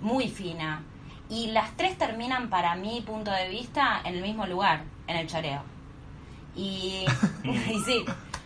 muy 0.00 0.28
fina. 0.28 0.82
Y 1.32 1.46
las 1.46 1.74
tres 1.78 1.96
terminan, 1.96 2.50
para 2.50 2.76
mi 2.76 3.00
punto 3.00 3.30
de 3.30 3.48
vista, 3.48 4.02
en 4.04 4.16
el 4.16 4.22
mismo 4.22 4.44
lugar, 4.44 4.82
en 5.06 5.16
el 5.16 5.26
choreo. 5.26 5.62
Y, 6.54 7.06
y 7.44 7.80
sí, 7.86 8.04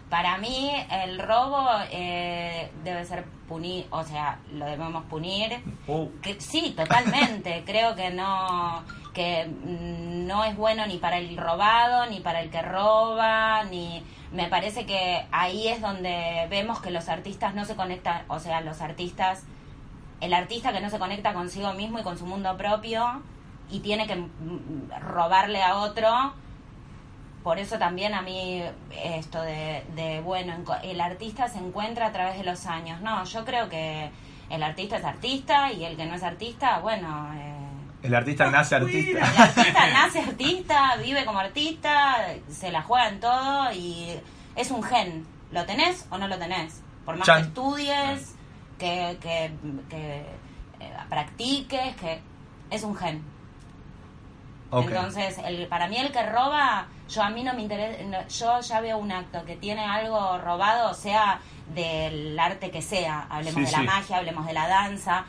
para 0.09 0.39
mí 0.39 0.71
el 0.93 1.19
robo 1.19 1.67
eh, 1.91 2.71
debe 2.85 3.05
ser 3.05 3.25
punir, 3.49 3.89
o 3.91 4.05
sea, 4.05 4.39
lo 4.53 4.67
debemos 4.67 5.05
punir. 5.07 5.61
Oh. 5.89 6.11
Que, 6.23 6.41
sí, 6.41 6.75
totalmente. 6.77 7.65
Creo 7.67 7.97
que 7.97 8.11
no 8.11 8.85
que 9.13 9.49
no 9.49 10.45
es 10.45 10.55
bueno 10.57 10.87
ni 10.87 10.99
para 10.99 11.17
el 11.17 11.37
robado, 11.39 12.07
ni 12.07 12.21
para 12.21 12.43
el 12.43 12.51
que 12.51 12.61
roba, 12.61 13.65
ni 13.65 14.05
me 14.31 14.47
parece 14.49 14.85
que 14.85 15.27
ahí 15.33 15.69
es 15.69 15.81
donde 15.81 16.47
vemos 16.51 16.81
que 16.81 16.91
los 16.91 17.09
artistas 17.09 17.55
no 17.55 17.65
se 17.65 17.75
conectan, 17.75 18.27
o 18.29 18.39
sea, 18.39 18.61
los 18.61 18.83
artistas 18.83 19.45
el 20.21 20.33
artista 20.35 20.73
que 20.73 20.81
no 20.81 20.91
se 20.91 20.99
conecta 20.99 21.33
consigo 21.35 21.73
mismo 21.75 21.99
y 21.99 22.03
con 22.03 22.19
su 22.19 22.27
mundo 22.27 22.57
propio 22.57 23.23
y 23.71 23.81
tiene 23.81 24.07
que 24.07 24.17
mm, 24.17 24.91
robarle 25.01 25.63
a 25.63 25.77
otro. 25.77 26.35
Por 27.43 27.59
eso 27.59 27.79
también 27.79 28.13
a 28.15 28.23
mí 28.23 28.63
esto 29.05 29.41
de, 29.41 29.85
de, 29.95 30.21
bueno, 30.21 30.55
el 30.83 31.01
artista 31.01 31.49
se 31.49 31.59
encuentra 31.59 32.07
a 32.07 32.13
través 32.13 32.39
de 32.39 32.45
los 32.45 32.67
años. 32.67 33.01
No, 33.03 33.23
yo 33.25 33.45
creo 33.45 33.69
que 33.69 34.11
el 34.51 34.63
artista 34.63 34.97
es 34.97 35.05
artista 35.05 35.73
y 35.73 35.85
el 35.85 35.97
que 35.97 36.07
no 36.07 36.15
es 36.15 36.23
artista, 36.25 36.79
bueno, 36.81 37.33
eh, 37.35 37.55
El 38.03 38.15
artista 38.15 38.51
nace 38.51 38.77
el 38.77 38.83
artista. 38.85 39.43
artista 39.43 39.91
nace 39.93 40.21
artista, 40.21 40.97
vive 40.97 41.25
como 41.25 41.39
artista, 41.39 42.17
se 42.49 42.73
la 42.73 42.83
juega 42.83 43.09
en 43.09 43.21
todo 43.21 43.73
y 43.73 44.21
es 44.57 44.71
un 44.71 44.83
gen. 44.83 45.27
¿Lo 45.53 45.65
tenés 45.65 46.07
o 46.11 46.19
no 46.19 46.27
lo 46.27 46.39
tenés? 46.39 46.83
Por 47.05 47.17
más 47.17 47.27
Chan. 47.27 47.43
que 47.43 47.49
estudies, 47.49 48.36
que, 48.79 49.19
que, 49.21 49.53
que, 49.89 50.17
eh, 50.81 50.93
practiques, 51.09 51.97
que 51.97 52.21
es 52.71 52.83
un 52.85 52.95
gen. 52.97 53.23
Ok. 54.71 54.87
Entonces, 54.89 55.39
el, 55.45 55.67
para 55.69 55.87
mí 55.89 55.97
el 55.97 56.11
que 56.13 56.23
roba, 56.25 56.87
yo 57.09 57.23
a 57.23 57.31
mí 57.31 57.43
no 57.45 57.55
me 57.55 57.63
interesa, 57.63 58.03
no- 58.05 58.27
yo 58.29 58.61
ya 58.61 58.81
veo 58.81 58.99
un 58.99 59.13
acto 59.13 59.45
que 59.45 59.57
tiene 59.57 59.85
algo 59.85 60.39
robado, 60.39 60.93
sea 60.95 61.41
del 61.73 62.39
arte 62.39 62.71
que 62.71 62.83
sea. 62.83 63.27
Hablemos 63.31 63.55
Sí, 63.61 63.65
de 63.67 63.73
la 63.73 63.79
sí. 63.79 63.85
magia, 63.85 64.17
hablemos 64.19 64.47
de 64.47 64.53
la 64.53 64.67
danza. 64.69 65.25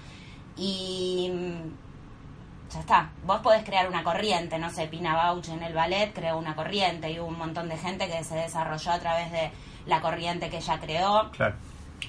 Y 0.56 1.30
mm, 1.32 2.74
ya 2.74 2.80
está. 2.80 3.10
Vos 3.26 3.40
podés 3.42 3.64
crear 3.64 3.88
una 3.88 4.04
corriente, 4.04 4.58
no 4.58 4.70
sé, 4.72 4.88
Pina 4.88 5.16
Bausch 5.16 5.50
en 5.50 5.62
el 5.64 5.74
ballet 5.74 6.14
creó 6.14 6.38
una 6.38 6.56
corriente 6.56 7.12
y 7.12 7.20
hubo 7.20 7.28
un 7.28 7.38
montón 7.38 7.70
de 7.70 7.78
gente 7.78 8.08
que 8.10 8.24
se 8.24 8.36
desarrolló 8.36 8.92
a 8.92 9.00
través 9.00 9.32
de 9.32 9.52
la 9.86 10.02
corriente 10.02 10.50
que 10.50 10.58
ella 10.58 10.80
creó 10.80 11.30
Claro. 11.32 11.56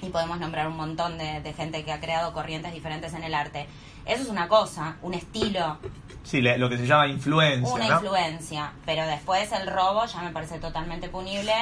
Y 0.01 0.09
podemos 0.09 0.39
nombrar 0.39 0.67
un 0.67 0.77
montón 0.77 1.17
de, 1.17 1.41
de 1.41 1.53
gente 1.53 1.83
que 1.83 1.91
ha 1.91 1.99
creado 1.99 2.31
corrientes 2.33 2.73
diferentes 2.73 3.13
en 3.13 3.23
el 3.23 3.33
arte. 3.33 3.67
Eso 4.05 4.23
es 4.23 4.29
una 4.29 4.47
cosa, 4.47 4.95
un 5.01 5.13
estilo, 5.13 5.77
Sí, 6.23 6.41
lo 6.41 6.69
que 6.69 6.77
se 6.77 6.85
llama 6.85 7.07
influencia, 7.07 7.73
una 7.73 7.87
¿no? 7.87 7.93
influencia, 7.95 8.71
pero 8.85 9.05
después 9.07 9.51
el 9.51 9.67
robo 9.67 10.05
ya 10.05 10.21
me 10.21 10.31
parece 10.31 10.59
totalmente 10.59 11.09
punible 11.09 11.53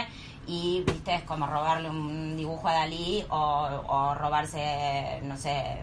y, 0.48 0.84
viste, 0.86 1.14
es 1.16 1.22
como 1.24 1.46
robarle 1.48 1.90
un 1.90 2.36
dibujo 2.36 2.68
a 2.68 2.74
Dalí 2.74 3.24
o, 3.30 3.38
o 3.88 4.16
robarse, 4.16 5.20
no 5.24 5.38
sé, 5.38 5.78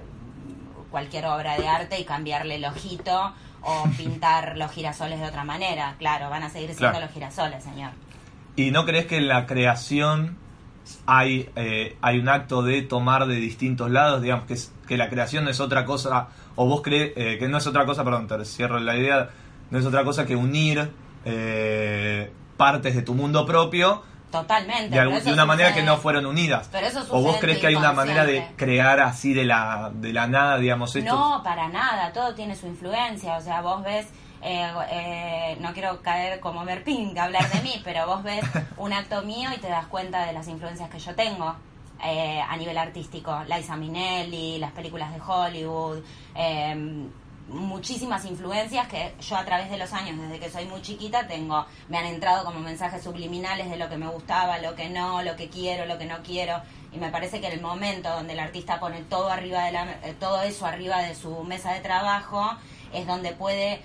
cualquier 0.90 1.26
obra 1.26 1.56
de 1.56 1.66
arte 1.68 1.98
y 2.00 2.04
cambiarle 2.04 2.56
el 2.56 2.64
ojito 2.64 3.32
o 3.62 3.84
pintar 3.96 4.56
los 4.58 4.70
girasoles 4.70 5.20
de 5.20 5.26
otra 5.26 5.44
manera. 5.44 5.94
Claro, 5.98 6.28
van 6.30 6.42
a 6.42 6.50
seguir 6.50 6.68
siendo 6.70 6.90
Claro. 6.90 7.06
los 7.06 7.14
girasoles, 7.14 7.62
señor. 7.64 7.92
¿Y 8.56 8.70
no 8.70 8.84
crees 8.84 9.06
que 9.06 9.20
la 9.20 9.46
creación 9.46 10.36
hay, 11.06 11.48
eh, 11.56 11.96
hay 12.02 12.18
un 12.18 12.28
acto 12.28 12.62
de 12.62 12.82
tomar 12.82 13.26
de 13.26 13.36
distintos 13.36 13.90
lados? 13.90 14.22
Digamos 14.22 14.46
que, 14.46 14.54
es- 14.54 14.72
que 14.86 14.96
la 14.96 15.08
creación 15.08 15.44
no 15.44 15.50
es 15.50 15.60
otra 15.60 15.84
cosa, 15.84 16.28
o 16.56 16.66
vos 16.66 16.82
crees 16.82 17.12
eh, 17.16 17.36
que 17.38 17.48
no 17.48 17.58
es 17.58 17.66
otra 17.66 17.84
cosa, 17.86 18.04
perdón, 18.04 18.26
te 18.28 18.44
cierro 18.44 18.78
la 18.78 18.96
idea, 18.96 19.30
no 19.70 19.78
es 19.78 19.86
otra 19.86 20.04
cosa 20.04 20.26
que 20.26 20.36
unir 20.36 20.90
eh, 21.24 22.30
partes 22.56 22.94
de 22.94 23.02
tu 23.02 23.14
mundo 23.14 23.44
propio 23.46 24.02
Totalmente. 24.30 24.90
de, 24.90 24.98
algún- 25.00 25.26
una 25.32 25.46
manera 25.46 25.72
que 25.72 25.82
no 25.82 25.96
fueron 25.96 26.26
unidas. 26.26 26.68
Pero 26.72 26.86
eso 26.86 27.04
¿O 27.10 27.22
vos 27.22 27.36
crees 27.40 27.58
que 27.60 27.68
hay 27.68 27.76
una 27.76 27.92
manera 27.92 28.24
de 28.26 28.46
crear 28.56 29.00
así 29.00 29.32
de 29.32 29.44
la, 29.44 29.90
de 29.94 30.12
la 30.12 30.26
nada, 30.26 30.58
digamos, 30.58 30.94
esto? 30.96 31.14
No, 31.14 31.42
para 31.44 31.68
nada, 31.68 32.12
todo 32.12 32.34
tiene 32.34 32.56
su 32.56 32.66
influencia, 32.66 33.36
o 33.36 33.40
sea, 33.40 33.60
vos 33.62 33.82
ves, 33.84 34.08
eh, 34.44 34.70
eh, 34.90 35.56
no 35.60 35.72
quiero 35.72 36.02
caer 36.02 36.38
como 36.38 36.64
Merpin, 36.64 37.18
hablar 37.18 37.50
de 37.50 37.60
mí, 37.62 37.80
pero 37.84 38.06
vos 38.06 38.22
ves 38.22 38.44
un 38.76 38.92
acto 38.92 39.22
mío 39.22 39.50
y 39.56 39.58
te 39.58 39.68
das 39.68 39.86
cuenta 39.86 40.26
de 40.26 40.32
las 40.32 40.46
influencias 40.48 40.90
que 40.90 40.98
yo 40.98 41.14
tengo 41.14 41.56
eh, 42.02 42.40
a 42.40 42.56
nivel 42.56 42.76
artístico, 42.76 43.42
Liza 43.44 43.76
Minnelli, 43.76 44.58
las 44.58 44.72
películas 44.72 45.14
de 45.14 45.20
Hollywood, 45.20 46.02
eh, 46.34 47.08
muchísimas 47.48 48.24
influencias 48.24 48.88
que 48.88 49.14
yo 49.20 49.36
a 49.36 49.44
través 49.44 49.70
de 49.70 49.78
los 49.78 49.92
años, 49.92 50.18
desde 50.18 50.38
que 50.38 50.50
soy 50.50 50.64
muy 50.66 50.82
chiquita, 50.82 51.26
tengo, 51.26 51.64
me 51.88 51.98
han 51.98 52.06
entrado 52.06 52.44
como 52.44 52.60
mensajes 52.60 53.02
subliminales 53.02 53.70
de 53.70 53.76
lo 53.76 53.88
que 53.88 53.96
me 53.96 54.08
gustaba, 54.08 54.58
lo 54.58 54.74
que 54.74 54.88
no, 54.88 55.22
lo 55.22 55.36
que 55.36 55.48
quiero, 55.48 55.86
lo 55.86 55.98
que 55.98 56.06
no 56.06 56.22
quiero, 56.22 56.60
y 56.92 56.98
me 56.98 57.10
parece 57.10 57.40
que 57.40 57.48
el 57.48 57.60
momento 57.60 58.10
donde 58.10 58.32
el 58.32 58.40
artista 58.40 58.80
pone 58.80 59.02
todo 59.02 59.30
arriba 59.30 59.64
de 59.64 59.72
la, 59.72 59.92
eh, 60.02 60.14
todo 60.18 60.42
eso 60.42 60.66
arriba 60.66 60.98
de 60.98 61.14
su 61.14 61.42
mesa 61.44 61.72
de 61.72 61.80
trabajo 61.80 62.56
es 62.92 63.06
donde 63.06 63.32
puede 63.32 63.82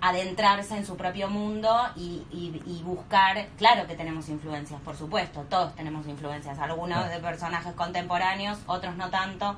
adentrarse 0.00 0.76
en 0.76 0.86
su 0.86 0.96
propio 0.96 1.28
mundo 1.28 1.76
y, 1.96 2.22
y- 2.30 2.62
y 2.66 2.82
buscar, 2.84 3.46
claro 3.58 3.86
que 3.86 3.94
tenemos 3.96 4.28
influencias, 4.28 4.80
por 4.82 4.96
supuesto, 4.96 5.42
todos 5.50 5.74
tenemos 5.74 6.06
influencias, 6.06 6.58
algunos 6.60 7.08
de 7.10 7.18
personajes 7.18 7.72
contemporáneos, 7.74 8.58
otros 8.66 8.94
no 8.96 9.10
tanto, 9.10 9.56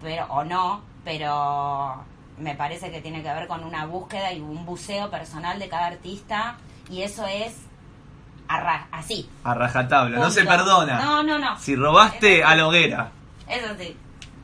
pero 0.00 0.26
o 0.28 0.44
no, 0.44 0.82
pero 1.04 2.04
me 2.38 2.54
parece 2.54 2.90
que 2.92 3.00
tiene 3.00 3.22
que 3.22 3.32
ver 3.32 3.48
con 3.48 3.64
una 3.64 3.86
búsqueda 3.86 4.32
y 4.32 4.40
un 4.40 4.64
buceo 4.66 5.10
personal 5.10 5.58
de 5.58 5.68
cada 5.68 5.86
artista 5.86 6.56
y 6.88 7.02
eso 7.02 7.26
es 7.26 7.56
así. 8.92 9.28
A 9.42 9.54
rajatabla, 9.54 10.18
no 10.18 10.30
se 10.30 10.44
perdona. 10.44 10.98
No, 11.00 11.22
no, 11.22 11.38
no. 11.38 11.58
Si 11.58 11.74
robaste 11.74 12.44
a 12.44 12.54
la 12.54 12.68
hoguera, 12.68 13.10
Eso 13.48 13.74
sí. 13.78 13.96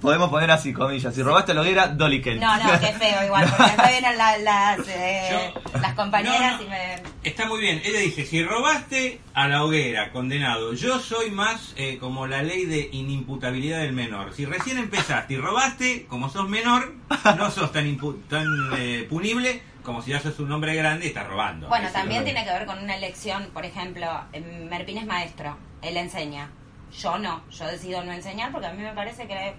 Podemos 0.03 0.29
poner 0.29 0.51
así 0.51 0.73
comillas, 0.73 1.15
si 1.15 1.23
robaste 1.23 1.53
a 1.53 1.55
la 1.55 1.61
hoguera, 1.63 1.89
Dolly 1.89 2.21
Kelly. 2.21 2.41
No, 2.41 2.55
no, 2.57 2.79
qué 2.81 2.89
feo 2.93 3.25
igual, 3.25 3.47
porque 3.49 3.63
después 3.63 3.89
vienen 4.01 4.19
la- 4.19 4.37
las, 4.39 4.89
eh, 4.89 5.53
Yo- 5.73 5.81
las 5.81 5.95
compañeras 5.95 6.53
No, 6.53 6.57
no. 6.59 6.63
y 6.65 6.69
me... 6.69 7.03
Está 7.23 7.47
muy 7.47 7.61
bien. 7.61 7.81
Ella 7.85 8.01
dice, 8.01 8.27
si 8.27 8.43
robaste 8.45 9.21
a 9.33 9.47
la 9.49 9.65
hoguera, 9.65 10.11
condenado, 10.13 10.75
yo 10.75 10.99
soy 10.99 11.31
más 11.31 11.73
eh, 11.77 11.97
como 11.99 12.27
la 12.27 12.43
ley 12.43 12.67
de 12.67 12.89
inimputabilidad 12.93 13.79
del 13.81 13.93
menor. 13.93 14.35
Si 14.35 14.45
recién 14.45 14.79
empezaste 14.79 15.35
y 15.35 15.37
robaste, 15.39 16.07
como 16.07 16.29
sos 16.29 16.49
menor, 16.49 16.93
no 17.39 17.51
sos 17.51 17.71
tan, 17.73 17.87
impu- 17.87 18.21
tan 18.29 18.47
eh, 18.77 19.07
punible 19.09 19.63
como 19.85 20.01
si 20.03 20.11
ya 20.13 20.21
sos 20.21 20.39
un 20.41 20.51
hombre 20.53 20.75
grande 20.75 21.07
y 21.07 21.09
estás 21.09 21.27
robando. 21.27 21.69
Bueno, 21.69 21.89
también 21.93 22.25
tiene 22.25 22.45
que 22.45 22.51
ver 22.53 22.67
con 22.67 22.79
una 22.79 22.97
elección, 22.97 23.49
por 23.53 23.65
ejemplo, 23.65 24.07
em, 24.33 24.69
Merpín 24.69 24.99
es 24.99 25.07
maestro, 25.07 25.57
él 25.81 25.97
enseña, 25.97 26.51
yo 26.97 27.19
no, 27.19 27.43
yo 27.51 27.67
decido 27.67 28.05
no 28.05 28.13
enseñar 28.13 28.53
porque 28.53 28.67
a 28.69 28.73
mí 28.73 28.83
me 28.83 28.93
parece 28.93 29.27
que 29.27 29.55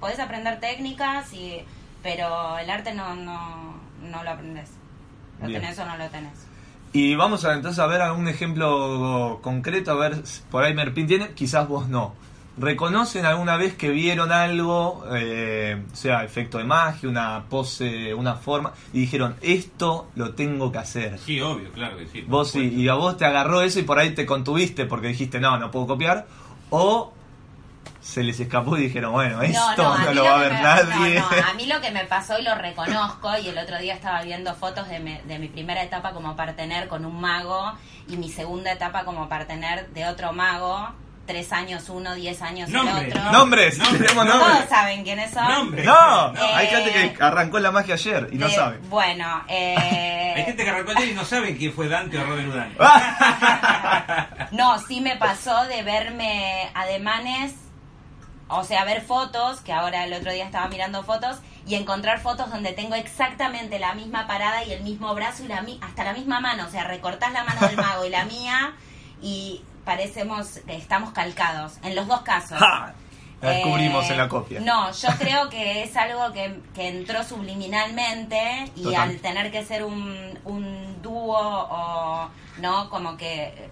podés 0.00 0.18
aprender 0.18 0.58
técnicas, 0.58 1.32
y, 1.32 1.58
pero 2.02 2.58
el 2.58 2.68
arte 2.68 2.94
no, 2.94 3.14
no, 3.14 3.74
no 4.02 4.24
lo 4.24 4.30
aprendes, 4.30 4.70
lo 5.40 5.46
Bien. 5.46 5.60
tenés 5.60 5.78
o 5.78 5.84
no 5.84 5.96
lo 5.96 6.08
tenés. 6.08 6.46
Y 6.92 7.14
vamos 7.14 7.44
a 7.44 7.54
entonces 7.54 7.78
a 7.78 7.86
ver 7.86 8.02
algún 8.02 8.26
ejemplo 8.26 9.38
concreto, 9.42 9.92
a 9.92 9.94
ver, 9.94 10.26
si 10.26 10.42
por 10.50 10.64
ahí 10.64 10.74
Merpin 10.74 11.06
tiene, 11.06 11.28
quizás 11.34 11.68
vos 11.68 11.88
no. 11.88 12.14
¿Reconocen 12.58 13.24
alguna 13.24 13.56
vez 13.56 13.74
que 13.74 13.90
vieron 13.90 14.32
algo, 14.32 15.04
eh, 15.14 15.82
sea 15.92 16.24
efecto 16.24 16.58
de 16.58 16.64
magia, 16.64 17.08
una 17.08 17.44
pose, 17.48 18.12
una 18.12 18.34
forma, 18.34 18.72
y 18.92 19.00
dijeron, 19.00 19.36
esto 19.40 20.08
lo 20.16 20.34
tengo 20.34 20.72
que 20.72 20.78
hacer? 20.78 21.18
Sí, 21.20 21.40
obvio, 21.40 21.70
claro 21.70 21.96
que 21.96 22.06
sí. 22.08 22.22
Vos 22.26 22.50
sí, 22.50 22.58
supuesto. 22.58 22.80
y 22.80 22.88
a 22.88 22.94
vos 22.94 23.16
te 23.16 23.24
agarró 23.24 23.62
eso 23.62 23.78
y 23.78 23.84
por 23.84 23.98
ahí 23.98 24.10
te 24.10 24.26
contuviste 24.26 24.84
porque 24.84 25.08
dijiste, 25.08 25.38
no, 25.38 25.58
no 25.58 25.70
puedo 25.70 25.86
copiar, 25.86 26.26
o 26.70 27.12
se 28.00 28.22
les 28.22 28.40
escapó 28.40 28.76
y 28.76 28.82
dijeron, 28.84 29.12
bueno, 29.12 29.42
esto 29.42 29.60
no, 29.76 29.98
mí 29.98 30.14
lo 30.14 30.24
va 30.24 30.34
a 30.34 30.38
ver 30.38 30.52
me- 30.54 30.62
nadie. 30.62 31.20
no, 31.20 31.30
no, 31.30 31.48
a 31.50 31.52
mí 31.54 31.66
lo 31.66 31.80
que 31.80 31.90
me 31.90 32.04
pasó 32.06 32.38
y 32.38 32.42
lo 32.42 32.54
reconozco, 32.54 33.36
y 33.38 33.48
el 33.48 33.58
otro 33.58 33.78
día 33.78 33.94
estaba 33.94 34.22
viendo 34.22 34.54
fotos 34.54 34.88
de 34.88 35.00
mi, 35.00 35.18
de 35.18 35.38
mi 35.38 35.48
primera 35.48 35.82
etapa 35.82 36.12
como 36.12 36.34
partener 36.36 36.88
con 36.88 37.04
un 37.04 37.20
mago 37.20 37.72
y 38.08 38.16
mi 38.16 38.30
segunda 38.30 38.72
etapa 38.72 39.04
como 39.04 39.28
partener 39.28 39.88
de 39.90 40.06
otro 40.06 40.32
mago, 40.32 40.88
tres 41.26 41.52
años 41.52 41.88
uno, 41.90 42.14
diez 42.16 42.42
años 42.42 42.70
Nombre, 42.70 43.04
el 43.06 43.16
otro. 43.16 43.30
Nombres, 43.32 43.78
Nombres. 43.78 44.06
tenemos 44.06 44.26
Todos 44.26 44.48
nombres. 44.48 44.68
saben 44.68 45.04
quiénes 45.04 45.30
son. 45.30 45.48
Nombre. 45.48 45.84
No, 45.84 46.34
Eh, 46.34 46.38
hay 46.54 46.66
gente 46.66 46.90
que 46.92 47.22
arrancó 47.22 47.58
la 47.60 47.70
magia 47.70 47.94
ayer 47.94 48.28
y 48.32 48.36
no 48.38 48.48
De- 48.48 48.54
sabe. 48.54 48.78
Bueno, 48.88 49.44
eh, 49.46 50.34
Hay 50.36 50.44
gente 50.44 50.64
que 50.64 50.70
arrancó 50.70 50.90
ayer 50.96 51.10
y 51.10 51.14
no 51.14 51.24
saben 51.24 51.56
quién 51.56 51.72
fue 51.72 51.86
Dante 51.88 52.18
o 52.18 52.24
Robert 52.24 52.48
Houdin. 52.48 52.76
No, 54.52 54.78
sí 54.80 55.00
me 55.00 55.16
pasó 55.16 55.64
de 55.66 55.82
verme 55.82 56.68
ademanes, 56.74 57.54
o 58.50 58.64
sea, 58.64 58.84
ver 58.84 59.00
fotos, 59.02 59.60
que 59.60 59.72
ahora 59.72 60.04
el 60.04 60.12
otro 60.12 60.32
día 60.32 60.44
estaba 60.44 60.68
mirando 60.68 61.02
fotos, 61.04 61.38
y 61.66 61.74
encontrar 61.74 62.20
fotos 62.20 62.50
donde 62.50 62.72
tengo 62.72 62.94
exactamente 62.94 63.78
la 63.78 63.94
misma 63.94 64.26
parada 64.26 64.64
y 64.64 64.72
el 64.72 64.82
mismo 64.82 65.14
brazo 65.14 65.44
y 65.44 65.48
la 65.48 65.62
mi- 65.62 65.78
hasta 65.82 66.04
la 66.04 66.12
misma 66.12 66.40
mano. 66.40 66.66
O 66.66 66.70
sea, 66.70 66.84
recortás 66.84 67.32
la 67.32 67.44
mano 67.44 67.66
del 67.66 67.76
mago 67.86 68.04
y 68.04 68.10
la 68.10 68.24
mía 68.24 68.72
y 69.22 69.62
parecemos 69.84 70.60
que 70.66 70.74
estamos 70.76 71.12
calcados, 71.12 71.74
en 71.82 71.94
los 71.94 72.06
dos 72.06 72.22
casos. 72.22 72.58
¡Ja! 72.58 72.92
La 73.42 73.50
descubrimos 73.50 74.04
Eh, 74.04 74.12
en 74.12 74.18
la 74.18 74.28
copia. 74.28 74.60
No, 74.60 74.92
yo 74.92 75.08
creo 75.18 75.48
que 75.48 75.82
es 75.82 75.96
algo 75.96 76.30
que, 76.32 76.60
que 76.74 76.88
entró 76.88 77.24
subliminalmente 77.24 78.70
y 78.76 78.82
Total. 78.82 79.00
al 79.10 79.16
tener 79.18 79.50
que 79.50 79.64
ser 79.64 79.84
un, 79.84 80.38
un 80.44 81.00
dúo 81.02 81.38
o 81.38 82.28
no, 82.58 82.90
como 82.90 83.16
que 83.16 83.70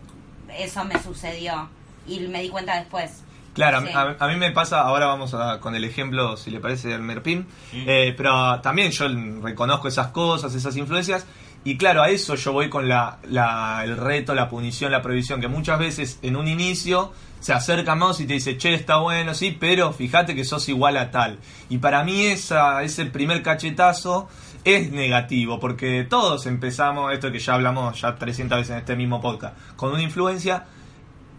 eso 0.56 0.84
me 0.84 1.00
sucedió 1.02 1.68
y 2.06 2.20
me 2.20 2.40
di 2.42 2.48
cuenta 2.48 2.76
después. 2.76 3.22
Claro, 3.58 3.78
a- 3.78 3.82
Sí. 3.82 3.88
a, 3.92 4.24
a 4.24 4.28
mí 4.28 4.36
me 4.36 4.52
pasa, 4.52 4.80
ahora 4.82 5.06
vamos 5.06 5.34
a, 5.34 5.58
con 5.60 5.74
el 5.74 5.84
ejemplo, 5.84 6.36
si 6.36 6.50
le 6.50 6.60
parece, 6.60 6.88
del 6.88 7.02
Merpim, 7.02 7.44
Sí. 7.70 7.84
eh, 7.86 8.14
pero 8.16 8.60
también 8.60 8.90
yo 8.92 9.06
reconozco 9.42 9.88
esas 9.88 10.08
cosas, 10.08 10.54
esas 10.54 10.76
influencias, 10.76 11.26
y 11.64 11.76
claro, 11.76 12.02
a 12.02 12.08
eso 12.08 12.36
yo 12.36 12.52
voy 12.52 12.68
con 12.70 12.88
la, 12.88 13.18
la- 13.28 13.80
el 13.84 13.96
reto, 13.96 14.34
la 14.34 14.48
punición, 14.48 14.92
la 14.92 15.02
prohibición, 15.02 15.40
que 15.40 15.48
muchas 15.48 15.78
veces 15.78 16.18
en 16.22 16.36
un 16.36 16.46
inicio 16.46 17.12
se 17.40 17.52
acerca 17.52 17.94
más 17.96 18.20
y 18.20 18.26
te 18.26 18.34
dice, 18.34 18.56
che, 18.58 18.74
está 18.74 18.98
bueno, 18.98 19.34
sí, 19.34 19.56
pero 19.58 19.92
fíjate 19.92 20.34
que 20.36 20.44
sos 20.44 20.68
igual 20.68 20.96
a 20.96 21.10
tal. 21.10 21.38
Y 21.68 21.78
para 21.78 22.04
mí 22.04 22.26
esa, 22.26 22.82
ese 22.84 23.06
primer 23.06 23.42
cachetazo 23.42 24.28
es 24.64 24.90
negativo, 24.92 25.58
porque 25.60 26.04
todos 26.08 26.46
empezamos, 26.46 27.12
esto 27.12 27.30
que 27.32 27.38
ya 27.38 27.54
hablamos 27.54 28.00
ya 28.00 28.14
300 28.16 28.58
veces 28.58 28.70
en 28.72 28.78
este 28.78 28.96
mismo 28.96 29.20
podcast, 29.20 29.56
con 29.76 29.92
una 29.92 30.02
influencia 30.02 30.64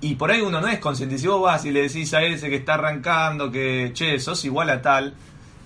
y 0.02 0.16
por 0.16 0.32
ahí 0.32 0.42
uno 0.42 0.62
no 0.62 0.68
es 0.68 0.80
consciente. 0.80 1.18
Si 1.18 1.28
vos 1.28 1.42
vas 1.42 1.66
y 1.66 1.72
le 1.72 1.82
decís 1.82 2.14
a 2.14 2.24
ese 2.24 2.50
que 2.50 2.58
está 2.58 2.76
arrancando 2.76 3.52
que, 3.52 3.92
che, 3.94 4.20
sos 4.20 4.44
igual 4.46 4.70
a 4.70 4.82
tal, 4.82 5.14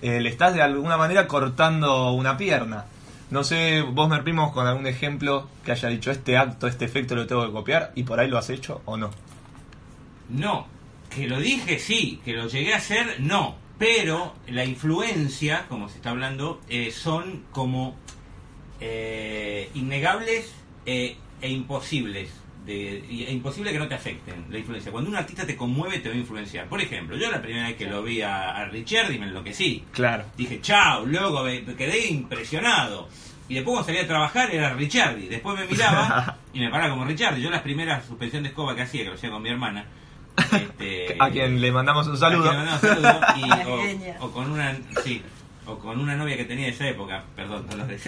eh, 0.02 0.20
le 0.20 0.28
estás 0.28 0.54
de 0.54 0.62
alguna 0.62 0.96
manera 0.96 1.26
cortando 1.26 2.12
una 2.12 2.36
pierna. 2.36 2.86
No 3.30 3.42
sé, 3.42 3.82
vos 3.82 4.08
me 4.08 4.22
primos 4.22 4.52
con 4.52 4.66
algún 4.66 4.86
ejemplo 4.86 5.48
que 5.64 5.72
haya 5.72 5.88
dicho 5.88 6.10
este 6.10 6.36
acto, 6.36 6.66
este 6.66 6.84
efecto 6.84 7.14
lo 7.14 7.26
tengo 7.26 7.46
que 7.46 7.52
copiar 7.52 7.92
y 7.94 8.02
por 8.04 8.20
ahí 8.20 8.28
lo 8.28 8.38
has 8.38 8.50
hecho 8.50 8.82
o 8.84 8.96
no. 8.96 9.10
No, 10.28 10.66
que 11.10 11.26
lo 11.26 11.38
dije 11.38 11.78
sí, 11.78 12.20
que 12.24 12.32
lo 12.32 12.48
llegué 12.48 12.74
a 12.74 12.78
hacer 12.78 13.16
no, 13.20 13.56
pero 13.78 14.34
la 14.46 14.64
influencia, 14.64 15.66
como 15.68 15.88
se 15.88 15.96
está 15.96 16.10
hablando, 16.10 16.60
eh, 16.68 16.90
son 16.90 17.44
como 17.50 17.96
eh, 18.80 19.70
innegables 19.74 20.52
eh, 20.86 21.16
e 21.40 21.50
imposibles. 21.50 22.30
De 22.64 23.04
y- 23.10 23.24
e 23.24 23.32
imposible 23.32 23.72
que 23.72 23.78
no 23.78 23.86
te 23.88 23.94
afecten 23.94 24.46
la 24.50 24.58
influencia. 24.58 24.90
Cuando 24.90 25.10
un 25.10 25.16
artista 25.16 25.46
te 25.46 25.56
conmueve, 25.56 25.98
te 25.98 26.08
va 26.08 26.14
a 26.14 26.18
influenciar. 26.18 26.66
Por 26.68 26.80
ejemplo, 26.80 27.16
yo 27.16 27.30
la 27.30 27.42
primera 27.42 27.68
vez 27.68 27.76
que 27.76 27.86
lo 27.86 28.02
vi 28.02 28.22
a, 28.22 28.50
a 28.56 28.64
Richardi 28.66 29.18
me 29.18 29.26
enloquecí. 29.26 29.84
Claro. 29.92 30.24
Dije, 30.36 30.60
chao, 30.62 31.04
me, 31.06 31.60
me 31.62 31.74
quedé 31.74 32.06
impresionado. 32.08 33.08
Y 33.48 33.54
después 33.54 33.74
cuando 33.74 33.86
salí 33.86 33.98
a 33.98 34.06
trabajar 34.08 34.50
era 34.54 34.72
Richardi. 34.72 35.28
Después 35.28 35.58
me 35.58 35.66
miraba 35.66 36.38
y 36.54 36.60
me 36.60 36.70
paraba 36.70 36.90
como 36.90 37.04
Richardi. 37.04 37.42
Yo 37.42 37.50
las 37.50 37.60
primeras 37.62 38.06
suspensión 38.06 38.42
de 38.42 38.48
escoba 38.48 38.74
que 38.74 38.82
hacía, 38.82 39.02
que 39.02 39.08
lo 39.10 39.14
hacía 39.16 39.30
con 39.30 39.42
mi 39.42 39.50
hermana, 39.50 39.84
este, 40.52 41.16
A 41.20 41.30
quien 41.30 41.60
le 41.60 41.70
mandamos 41.70 42.06
un 42.08 42.16
saludo. 42.16 42.50
a 42.50 42.54
quien 42.54 42.64
le 42.64 42.70
mandamos 42.70 42.80
saludo, 42.80 43.20
y- 43.36 43.48
Navideña. 43.48 44.16
o, 44.20 44.24
o 44.26 44.30
con 44.32 44.50
una 44.50 44.76
sí, 45.04 45.22
o 45.66 45.78
con 45.78 45.98
una 46.00 46.14
novia 46.14 46.36
que 46.36 46.44
tenía 46.44 46.66
de 46.66 46.72
esa 46.72 46.86
época, 46.88 47.24
perdón, 47.34 47.66
no 47.70 47.76
los 47.76 47.88
de 47.88 47.98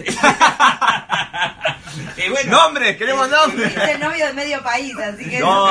Eh, 2.17 2.29
bueno, 2.29 2.51
¡Nombres! 2.51 2.95
¡Queremos 2.97 3.27
nombres! 3.29 3.75
Es 3.75 3.89
el 3.95 3.99
novio 3.99 4.27
de 4.27 4.33
medio 4.33 4.61
país, 4.61 4.93
así 4.97 5.27
que 5.29 5.39
No. 5.39 5.67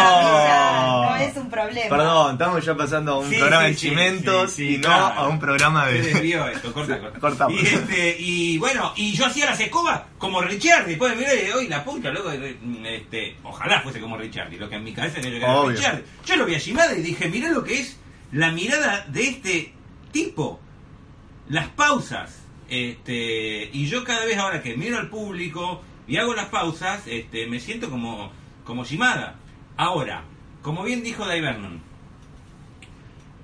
no 1.11 1.17
es 1.17 1.37
un 1.37 1.49
problema. 1.51 1.89
Perdón, 1.89 2.33
estamos 2.33 2.65
ya 2.65 2.75
pasando 2.77 3.13
a 3.13 3.19
un 3.21 3.31
Sí, 3.31 3.37
programa 3.37 3.65
sí, 3.65 3.71
de 3.71 3.77
chimentos 3.77 4.51
sí, 4.53 4.67
sí, 4.69 4.75
y 4.75 4.79
no 4.79 4.89
claro. 4.89 5.05
a 5.21 5.29
un 5.29 5.39
programa 5.39 5.87
de. 5.87 6.01
esto, 6.53 6.73
corta, 6.73 6.99
corta. 6.99 7.21
Cortamos. 7.21 7.61
Y, 7.63 7.67
este, 7.67 8.17
y 8.19 8.59
bueno, 8.59 8.93
y 8.97 9.13
yo 9.13 9.27
hacía 9.27 9.47
las 9.47 9.61
escobas 9.61 10.03
como 10.19 10.41
Richard, 10.43 10.87
después 10.87 11.15
me 11.15 11.21
miré 11.21 11.49
y 11.49 11.53
hoy 11.53 11.69
la 11.69 11.85
puta, 11.85 12.11
loco, 12.11 12.31
este, 12.33 13.37
ojalá 13.45 13.81
fuese 13.83 14.01
como 14.01 14.17
Richard, 14.17 14.53
y 14.53 14.57
lo 14.57 14.69
que 14.69 14.77
en 14.77 14.85
mi 14.85 14.93
cabeza 14.93 15.21
que 15.21 15.39
yo 15.39 15.47
Obvio. 15.47 15.77
Richard. 15.77 16.03
Yo 16.25 16.37
lo 16.37 16.47
vi 16.47 16.55
a 16.55 16.59
Shimada 16.59 16.95
y 16.97 17.03
dije, 17.03 17.29
mirá 17.29 17.51
lo 17.51 17.63
que 17.63 17.81
es 17.81 17.99
la 18.33 18.51
mirada 18.51 19.05
de 19.09 19.29
este 19.29 19.73
tipo, 20.13 20.61
las 21.49 21.69
pausas, 21.69 22.43
este, 22.69 23.71
y 23.73 23.87
yo 23.87 24.05
cada 24.05 24.25
vez 24.25 24.39
ahora 24.39 24.63
que 24.63 24.77
miro 24.77 24.99
al 24.99 25.09
público 25.09 25.83
y 26.07 26.17
hago 26.17 26.35
las 26.35 26.47
pausas, 26.47 27.07
este, 27.07 27.47
me 27.47 27.61
siento 27.61 27.91
como, 27.91 28.33
como 28.65 28.85
Shimada. 28.85 29.37
Ahora, 29.77 30.25
como 30.63 30.83
bien 30.83 31.03
dijo 31.03 31.27
Dai 31.27 31.41
Vernon, 31.41 31.81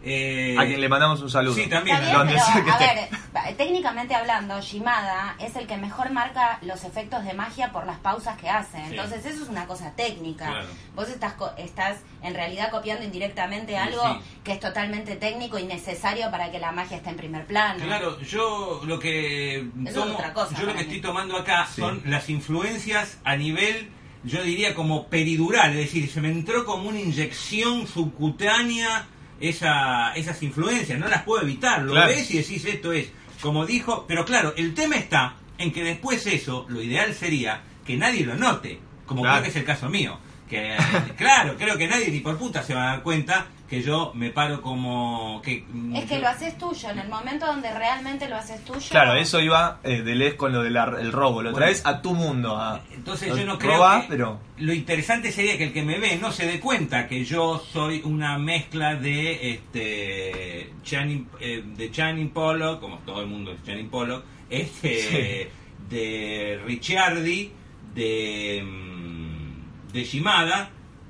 eh, 0.05 0.57
A 0.59 0.67
quien 0.67 0.81
le 0.81 0.89
mandamos 0.89 1.21
un 1.23 1.31
saludo. 1.31 1.55
Sí, 1.55 1.67
también. 1.69 1.97
Está 1.97 2.07
bien, 2.09 2.19
Donde 2.19 2.33
pero, 2.35 2.45
sea 2.47 2.65
que 2.65 2.71
a 2.71 2.93
esté. 2.93 3.17
ver, 3.33 3.57
técnicamente 3.57 4.15
hablando, 4.15 4.61
Shimada 4.61 5.37
es 5.39 5.55
el 5.57 5.67
que 5.67 5.77
mejor 5.77 6.11
marca 6.11 6.59
los 6.63 6.85
efectos 6.85 7.25
de 7.25 7.35
magia 7.35 7.71
por 7.73 7.87
las 7.87 7.99
pausas 7.99 8.37
que 8.37 8.49
hace. 8.49 8.79
Sí. 8.79 8.85
Entonces, 8.91 9.25
eso 9.27 9.43
es 9.45 9.49
una 9.49 9.67
cosa 9.67 9.93
técnica. 9.97 10.47
Claro. 10.47 10.67
Vos 10.95 11.09
estás, 11.09 11.35
co- 11.35 11.53
estás 11.57 11.99
en 12.23 12.35
realidad 12.35 12.71
copiando 12.71 13.05
indirectamente 13.05 13.77
algo 13.77 14.03
sí. 14.03 14.21
que 14.45 14.53
es 14.53 14.61
totalmente 14.61 15.17
técnico 15.17 15.59
y 15.59 15.65
necesario 15.65 16.31
para 16.31 16.51
que 16.51 16.59
la 16.59 16.73
magia 16.73 16.97
esté 16.99 17.11
en 17.11 17.17
primer 17.17 17.47
plano. 17.47 17.85
Claro, 17.85 18.21
yo 18.21 18.83
lo 18.85 18.99
que 18.99 19.59
Eso 19.59 19.69
es 19.87 19.95
tomo- 19.95 20.15
otra 20.15 20.33
cosa 20.35 20.55
yo 20.59 20.67
lo 20.67 20.73
que 20.73 20.79
mí. 20.79 20.85
estoy 20.85 21.01
tomando 21.01 21.37
acá 21.37 21.67
Sí. 21.73 21.81
son 21.81 22.03
las 22.07 22.29
influencias 22.29 23.19
a 23.25 23.37
nivel, 23.37 23.91
yo 24.25 24.43
diría 24.43 24.75
como 24.75 25.07
peridural, 25.09 25.71
es 25.71 25.77
decir, 25.79 26.09
se 26.11 26.21
me 26.21 26.31
entró 26.31 26.65
como 26.65 26.89
una 26.89 27.01
inyección 27.01 27.87
subcutánea 27.87 29.07
esa, 29.43 30.13
esas 30.15 30.43
influencias, 30.43 30.99
no 30.99 31.09
las 31.09 31.23
puedo 31.23 31.43
evitar, 31.43 31.83
lo 31.83 31.93
Claro. 31.93 32.09
ves 32.09 32.31
y 32.31 32.39
decís 32.39 32.65
esto 32.65 32.93
es, 32.93 33.11
como 33.41 33.67
dijo, 33.67 34.05
pero 34.09 34.25
claro, 34.25 34.55
el 34.57 34.73
tema 34.75 34.97
está 34.97 35.35
en 35.59 35.73
que 35.73 35.83
después 35.85 36.27
eso, 36.27 36.65
lo 36.69 36.81
ideal 36.83 37.13
sería 37.15 37.63
que 37.85 37.97
nadie 37.97 38.25
lo 38.25 38.37
note, 38.37 38.79
como 39.07 39.23
Claro. 39.23 39.37
creo 39.41 39.43
que 39.45 39.51
es 39.51 39.57
el 39.57 39.65
caso 39.65 39.89
mío. 39.89 40.19
Que, 40.49 40.77
claro, 41.17 41.57
creo 41.59 41.77
que 41.77 41.89
nadie 41.89 42.09
ni 42.11 42.21
por 42.21 42.39
puta 42.39 42.63
se 42.63 42.75
va 42.75 42.83
a 42.85 42.87
dar 42.95 43.03
cuenta 43.03 43.47
que 43.73 43.81
yo 43.81 44.13
me 44.15 44.29
paro 44.29 44.61
como... 44.61 45.41
Que, 45.43 45.65
mm, 45.67 45.97
Es 45.97 46.05
que 46.05 46.17
yo- 46.17 46.21
lo 46.21 46.29
haces 46.29 46.59
tuyo, 46.59 46.91
en 46.91 46.99
el 46.99 47.09
momento 47.09 47.47
donde 47.47 47.73
realmente 47.73 48.29
lo 48.29 48.37
haces 48.37 48.63
tuyo. 48.67 48.87
Claro, 48.91 49.15
eso 49.15 49.41
iba 49.41 49.81
eh, 49.83 50.03
de 50.03 50.15
Les 50.15 50.35
con 50.35 50.53
lo 50.53 50.63
del 50.63 50.75
robo. 51.11 51.41
Lo 51.41 51.53
Bueno. 51.53 51.57
traes 51.57 51.81
a 51.87 52.03
tu 52.03 52.13
mundo. 52.13 52.55
A, 52.59 52.83
Entonces 52.93 53.31
lo 53.31 53.37
yo 53.39 53.47
no 53.47 53.59
creo 53.59 53.81
que 54.03 54.07
pero 54.11 54.41
lo 54.59 54.75
interesante 54.75 55.33
sería 55.33 55.57
que 55.57 55.65
el 55.65 55.73
que 55.73 55.83
me 55.83 55.99
ve 55.99 56.19
no 56.21 56.33
se 56.33 56.45
dé 56.47 56.61
cuenta 56.61 57.09
que 57.09 57.25
yo 57.25 57.63
soy 57.73 58.03
una 58.05 58.37
mezcla 58.37 58.95
de 58.95 59.53
este 59.53 60.71
Channing, 60.83 61.27
eh, 61.41 61.63
de 61.65 61.91
Channing 61.91 62.29
Pollock, 62.29 62.79
como 62.79 62.99
todo 62.99 63.23
el 63.23 63.27
mundo 63.27 63.53
es 63.53 63.63
Channing 63.63 63.89
Pollock, 63.89 64.23
este 64.51 65.51
de 65.89 66.61
Ricciardi, 66.67 67.53
de 67.95 68.63
mm, 68.63 69.93
de 69.95 70.05
Shimada 70.05 70.69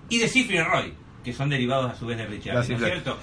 y 0.08 0.18
de 0.18 0.28
Siegfried 0.28 0.62
Roy, 0.62 0.94
que 1.24 1.32
son 1.32 1.48
derivados 1.50 1.90
a 1.92 1.94
su 1.94 2.06
vez 2.06 2.18
de 2.18 2.24
La 2.24 2.30
Ricciardi, 2.30 2.68
¿no 2.74 2.76
es 2.78 2.84
cierto? 2.84 3.18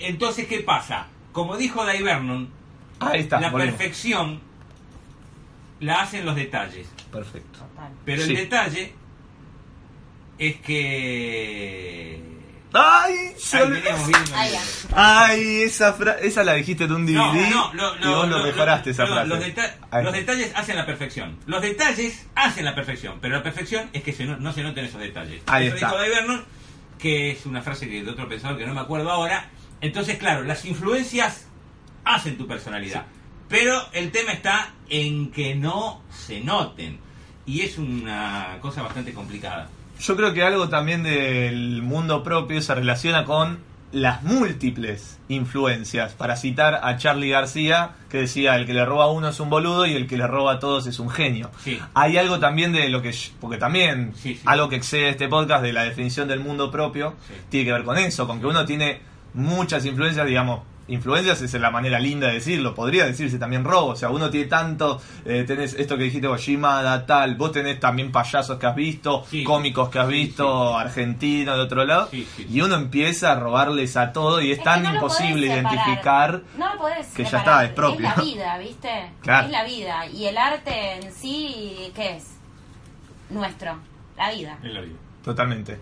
Entonces, 0.00 0.46
¿qué 0.46 0.60
pasa? 0.60 1.06
Como 1.32 1.56
dijo 1.56 1.84
Dai 1.84 2.02
Vernon, 2.02 2.48
ahí 3.00 3.20
está. 3.20 3.40
la 3.40 3.50
volvemos. 3.50 3.74
perfección 3.76 4.40
la 5.80 6.00
hacen 6.02 6.24
los 6.24 6.34
detalles. 6.36 6.88
Perfecto. 7.12 7.58
Total. 7.58 7.92
Pero 8.04 8.22
Sí. 8.22 8.30
el 8.30 8.36
detalle 8.36 8.94
es 10.38 10.56
que. 10.56 12.20
¡Ay! 12.72 13.14
se 13.38 13.62
olvidó. 13.62 13.82
veníamos. 13.84 14.86
Ay, 14.94 15.62
esa, 15.62 15.94
fra- 15.94 16.18
esa 16.18 16.44
la 16.44 16.54
dijiste 16.54 16.86
de 16.86 16.92
un 16.94 17.06
DVD 17.06 17.14
No, 17.50 17.72
no, 17.72 17.94
lo- 17.94 17.96
y 17.96 18.00
lo- 18.00 18.16
vos 18.16 18.28
lo 18.28 18.38
lo- 18.38 18.44
mejoraste 18.44 18.90
esa 18.90 19.06
frase. 19.06 19.28
Los, 19.28 19.40
deta- 19.40 19.76
Ahí 19.90 20.04
los 20.04 20.14
está. 20.14 20.32
detalles 20.32 20.52
hacen 20.56 20.76
la 20.76 20.84
perfección. 20.84 21.38
Los 21.46 21.62
detalles 21.62 22.26
hacen 22.34 22.64
la 22.66 22.74
perfección, 22.74 23.18
pero 23.22 23.36
la 23.36 23.42
perfección 23.42 23.88
es 23.94 24.02
que 24.02 24.12
se 24.12 24.26
no, 24.26 24.36
no 24.36 24.52
se 24.52 24.62
noten 24.62 24.84
esos 24.84 25.00
detalles. 25.00 25.42
Ahí 25.46 25.66
Eso 25.68 25.76
está. 25.76 25.86
dijo 25.88 25.98
Dave 25.98 26.10
Vernon, 26.14 26.44
que 26.98 27.30
es 27.30 27.46
una 27.46 27.62
frase 27.62 27.88
que 27.88 28.02
de 28.02 28.10
otro 28.10 28.28
pensador 28.28 28.58
que 28.58 28.66
no 28.66 28.74
me 28.74 28.80
acuerdo 28.80 29.10
ahora. 29.10 29.50
Entonces, 29.80 30.18
claro, 30.18 30.44
las 30.44 30.64
influencias 30.64 31.46
hacen 32.04 32.38
tu 32.38 32.46
personalidad. 32.46 33.06
Pero 33.48 33.80
el 33.92 34.10
tema 34.10 34.32
está 34.32 34.74
en 34.88 35.30
que 35.30 35.54
no 35.54 36.02
se 36.10 36.40
noten. 36.40 36.98
Y 37.44 37.60
es 37.60 37.78
una 37.78 38.58
cosa 38.60 38.82
bastante 38.82 39.12
complicada. 39.12 39.68
Yo 40.00 40.16
creo 40.16 40.34
que 40.34 40.42
algo 40.42 40.68
también 40.68 41.02
del 41.02 41.82
mundo 41.82 42.22
propio 42.22 42.60
se 42.60 42.74
relaciona 42.74 43.24
con 43.24 43.60
las 43.92 44.22
múltiples 44.22 45.18
influencias. 45.28 46.12
Para 46.12 46.36
citar 46.36 46.80
a 46.82 46.96
Charlie 46.96 47.30
García, 47.30 47.90
que 48.10 48.18
decía, 48.18 48.56
el 48.56 48.66
que 48.66 48.74
le 48.74 48.84
roba 48.84 49.04
a 49.04 49.10
uno 49.10 49.28
es 49.28 49.40
un 49.40 49.48
boludo 49.50 49.86
y 49.86 49.94
el 49.94 50.06
que 50.06 50.16
le 50.16 50.26
roba 50.26 50.54
a 50.54 50.58
todos 50.58 50.86
es 50.86 50.98
un 50.98 51.08
genio. 51.10 51.50
Sí. 51.62 51.78
Hay 51.94 52.16
algo 52.18 52.38
también 52.38 52.72
de 52.72 52.88
lo 52.88 53.00
que... 53.02 53.14
Porque 53.40 53.58
también 53.58 54.12
Sí, 54.16 54.34
sí. 54.34 54.40
algo 54.44 54.68
que 54.68 54.76
excede 54.76 55.08
este 55.10 55.28
podcast 55.28 55.62
de 55.62 55.72
la 55.72 55.84
definición 55.84 56.28
del 56.28 56.40
mundo 56.40 56.70
propio 56.70 57.14
tiene 57.48 57.66
que 57.66 57.72
ver 57.72 57.84
con 57.84 57.96
eso, 57.98 58.26
con 58.26 58.40
que 58.40 58.46
uno 58.46 58.64
tiene 58.66 59.00
muchas 59.34 59.84
influencias, 59.86 60.26
digamos... 60.26 60.60
Influencias 60.88 61.42
es 61.42 61.52
la 61.54 61.70
manera 61.72 61.98
linda 61.98 62.28
de 62.28 62.34
decirlo, 62.34 62.72
podría 62.72 63.06
decirse 63.06 63.38
también 63.40 63.64
robo, 63.64 63.88
o 63.88 63.96
sea, 63.96 64.08
uno 64.10 64.30
tiene 64.30 64.46
tanto, 64.46 65.00
eh, 65.24 65.42
tenés 65.44 65.74
esto 65.74 65.96
que 65.96 66.04
dijiste 66.04 66.28
vos, 66.28 66.40
Shimada, 66.40 67.04
tal, 67.06 67.34
vos 67.34 67.50
tenés 67.50 67.80
también 67.80 68.12
payasos 68.12 68.56
que 68.56 68.66
has 68.66 68.76
visto, 68.76 69.24
Sí. 69.28 69.42
cómicos 69.42 69.88
que 69.88 69.98
has 69.98 70.06
Sí, 70.06 70.12
visto, 70.12 70.70
sí. 70.70 70.80
argentinos 70.80 71.56
de 71.56 71.62
otro 71.62 71.84
lado, 71.84 72.08
Sí, 72.12 72.24
sí, 72.36 72.44
sí. 72.44 72.54
y 72.54 72.60
uno 72.60 72.76
empieza 72.76 73.32
a 73.32 73.40
robarles 73.40 73.96
a 73.96 74.12
todo 74.12 74.40
y 74.40 74.52
es, 74.52 74.58
Es 74.58 74.64
tan 74.64 74.84
no 74.84 74.94
imposible 74.94 75.48
identificar. 75.48 76.42
No 76.56 76.72
lo 76.74 76.80
podés 76.80 77.08
que 77.08 77.24
ya 77.24 77.38
está, 77.38 77.64
es 77.64 77.72
propio. 77.72 78.00
la 78.02 78.14
vida, 78.14 78.58
¿viste? 78.58 79.10
Claro. 79.22 79.46
Es 79.46 79.52
la 79.52 79.64
vida. 79.64 80.06
Y 80.06 80.26
el 80.26 80.38
arte 80.38 80.92
en 81.00 81.12
sí, 81.12 81.90
¿qué 81.96 82.16
es? 82.18 82.26
Nuestro. 83.30 83.76
La 84.16 84.30
vida. 84.30 84.56
En 84.62 84.72
la 84.72 84.80
vida. 84.82 84.96
Totalmente. 85.24 85.80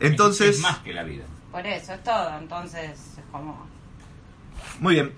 Entonces, 0.00 0.56
Es 0.56 0.60
más 0.60 0.78
que 0.80 0.92
la 0.92 1.02
vida. 1.02 1.24
Por 1.50 1.66
eso 1.66 1.92
es 1.94 2.02
todo. 2.04 2.38
Entonces, 2.38 2.90
es 3.18 3.24
como. 3.32 3.66
Muy 4.80 4.94
bien. 4.94 5.12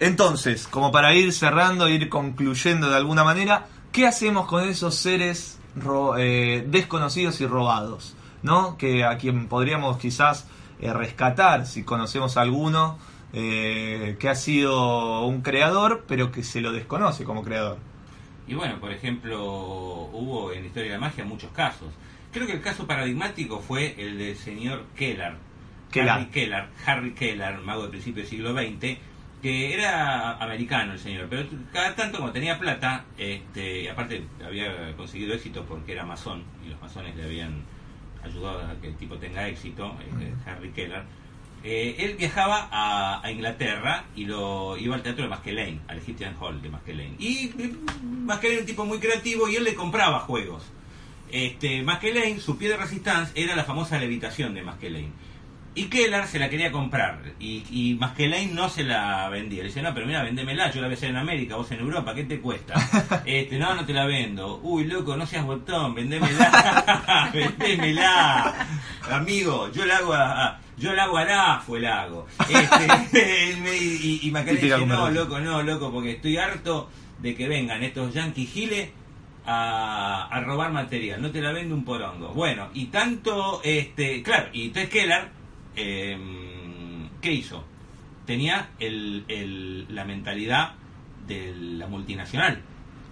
Entonces, 0.00 0.66
como 0.66 0.90
para 0.90 1.14
ir 1.14 1.32
cerrando, 1.32 1.88
ir 1.88 2.08
concluyendo 2.08 2.90
de 2.90 2.96
alguna 2.96 3.24
manera, 3.24 3.66
¿qué 3.92 4.06
hacemos 4.06 4.46
con 4.46 4.68
esos 4.68 4.96
seres 4.96 5.58
eh, 6.18 6.64
desconocidos 6.66 7.40
y 7.40 7.46
robados? 7.46 8.16
¿No? 8.42 8.76
Que 8.76 9.04
a 9.04 9.16
quien 9.16 9.48
podríamos 9.48 9.98
quizás 9.98 10.46
eh, 10.80 10.92
rescatar, 10.92 11.66
si 11.66 11.84
conocemos 11.84 12.36
a 12.36 12.42
alguno, 12.42 12.98
eh, 13.32 14.16
que 14.18 14.28
ha 14.28 14.34
sido 14.34 15.24
un 15.24 15.42
creador, 15.42 16.04
pero 16.06 16.30
que 16.30 16.42
se 16.42 16.60
lo 16.60 16.72
desconoce 16.72 17.24
como 17.24 17.42
creador. 17.42 17.78
Y 18.46 18.54
bueno, 18.54 18.78
por 18.78 18.92
ejemplo, 18.92 19.42
hubo 19.42 20.52
en 20.52 20.60
la 20.60 20.66
historia 20.66 20.92
de 20.92 20.98
la 20.98 21.00
magia 21.00 21.24
muchos 21.24 21.50
casos. 21.52 21.88
Creo 22.32 22.46
que 22.46 22.52
el 22.52 22.60
caso 22.60 22.86
paradigmático 22.86 23.60
fue 23.60 23.94
el 23.96 24.18
del 24.18 24.36
señor 24.36 24.84
Kellar. 24.96 25.38
Harry 26.02 26.26
Kellar, 26.26 26.68
Harry 26.86 27.12
Kellar, 27.12 27.60
mago 27.60 27.82
del 27.82 27.90
principio 27.90 28.22
del 28.22 28.30
siglo 28.30 28.52
XX, 28.52 28.98
que 29.42 29.74
era 29.74 30.32
americano 30.42 30.94
el 30.94 30.98
señor, 30.98 31.26
pero 31.28 31.46
cada 31.72 31.94
tanto 31.94 32.18
como 32.18 32.32
tenía 32.32 32.58
plata, 32.58 33.04
este, 33.18 33.82
y 33.82 33.88
aparte 33.88 34.24
había 34.44 34.96
conseguido 34.96 35.34
éxito 35.34 35.64
porque 35.68 35.92
era 35.92 36.04
masón, 36.04 36.44
y 36.64 36.70
los 36.70 36.80
masones 36.80 37.14
le 37.16 37.24
habían 37.24 37.62
ayudado 38.22 38.66
a 38.66 38.80
que 38.80 38.88
el 38.88 38.96
tipo 38.96 39.16
tenga 39.18 39.46
éxito, 39.46 39.94
este, 40.00 40.50
Harry 40.50 40.70
Kellar, 40.70 41.04
eh, 41.62 41.96
él 41.98 42.16
viajaba 42.18 42.68
a, 42.70 43.24
a 43.24 43.30
Inglaterra 43.30 44.04
y 44.14 44.26
lo 44.26 44.76
iba 44.76 44.94
al 44.94 45.02
teatro 45.02 45.24
de 45.24 45.30
Maskelyne, 45.30 45.80
al 45.88 45.96
Egyptian 45.96 46.36
Hall 46.38 46.60
de 46.60 46.68
Maskelyne. 46.68 47.16
Y 47.18 47.52
eh, 47.58 47.72
Maskelyne 48.02 48.54
era 48.54 48.60
un 48.60 48.66
tipo 48.66 48.84
muy 48.84 48.98
creativo 48.98 49.48
y 49.48 49.56
él 49.56 49.64
le 49.64 49.74
compraba 49.74 50.20
juegos. 50.20 50.62
Este, 51.30 51.82
Maskelyne, 51.82 52.38
su 52.38 52.58
pie 52.58 52.68
de 52.68 52.76
resistance 52.76 53.32
era 53.34 53.56
la 53.56 53.64
famosa 53.64 53.98
levitación 53.98 54.52
de 54.52 54.62
Maskelyne. 54.62 55.12
Y 55.76 55.86
Kellar 55.86 56.28
se 56.28 56.38
la 56.38 56.48
quería 56.48 56.70
comprar 56.70 57.20
y, 57.40 57.64
y 57.68 57.94
Maskelyne 57.94 58.54
no 58.54 58.68
se 58.68 58.84
la 58.84 59.28
vendía. 59.28 59.62
Le 59.62 59.68
dice, 59.68 59.82
no, 59.82 59.92
pero 59.92 60.06
mira, 60.06 60.22
vendémela, 60.22 60.70
yo 60.70 60.80
la 60.80 60.86
voy 60.86 60.94
a 60.94 60.96
hacer 60.96 61.10
en 61.10 61.16
América, 61.16 61.56
vos 61.56 61.70
en 61.72 61.80
Europa, 61.80 62.14
¿qué 62.14 62.24
te 62.24 62.40
cuesta? 62.40 62.74
Este, 63.24 63.58
no, 63.58 63.74
no 63.74 63.84
te 63.84 63.92
la 63.92 64.06
vendo. 64.06 64.60
Uy, 64.62 64.84
loco, 64.84 65.16
no 65.16 65.26
seas 65.26 65.44
botón, 65.44 65.94
vendémela, 65.94 67.30
vendémela. 67.34 68.54
Amigo, 69.10 69.70
yo 69.72 69.84
la 69.84 69.96
hago 69.96 70.14
a, 70.14 70.60
yo 70.76 70.92
la 70.92 71.04
hago 71.04 71.18
a 71.18 71.24
la, 71.24 71.62
fue 71.64 71.80
la 71.80 72.02
hago. 72.02 72.26
Este, 72.48 73.58
y, 73.80 74.20
y 74.22 74.30
Maskelyne 74.30 74.60
Típica 74.60 74.76
dice, 74.76 74.86
no, 74.86 75.10
loco, 75.10 75.40
no, 75.40 75.62
loco, 75.62 75.90
porque 75.90 76.12
estoy 76.12 76.36
harto 76.36 76.88
de 77.18 77.34
que 77.34 77.48
vengan 77.48 77.82
estos 77.82 78.14
yankees 78.14 78.50
giles 78.50 78.90
a, 79.46 80.28
a 80.30 80.40
robar 80.40 80.72
material, 80.72 81.20
no 81.20 81.30
te 81.30 81.40
la 81.40 81.52
vende 81.52 81.74
un 81.74 81.84
porongo. 81.84 82.28
Bueno, 82.28 82.68
y 82.74 82.86
tanto, 82.86 83.60
este, 83.64 84.22
claro, 84.22 84.50
y 84.52 84.66
entonces 84.66 84.90
Kellar, 84.90 85.30
eh, 85.76 87.08
¿qué 87.20 87.32
hizo? 87.32 87.64
Tenía 88.26 88.70
el, 88.78 89.24
el- 89.28 89.86
la 89.94 90.04
mentalidad 90.04 90.72
de 91.26 91.54
la 91.54 91.86
multinacional, 91.86 92.60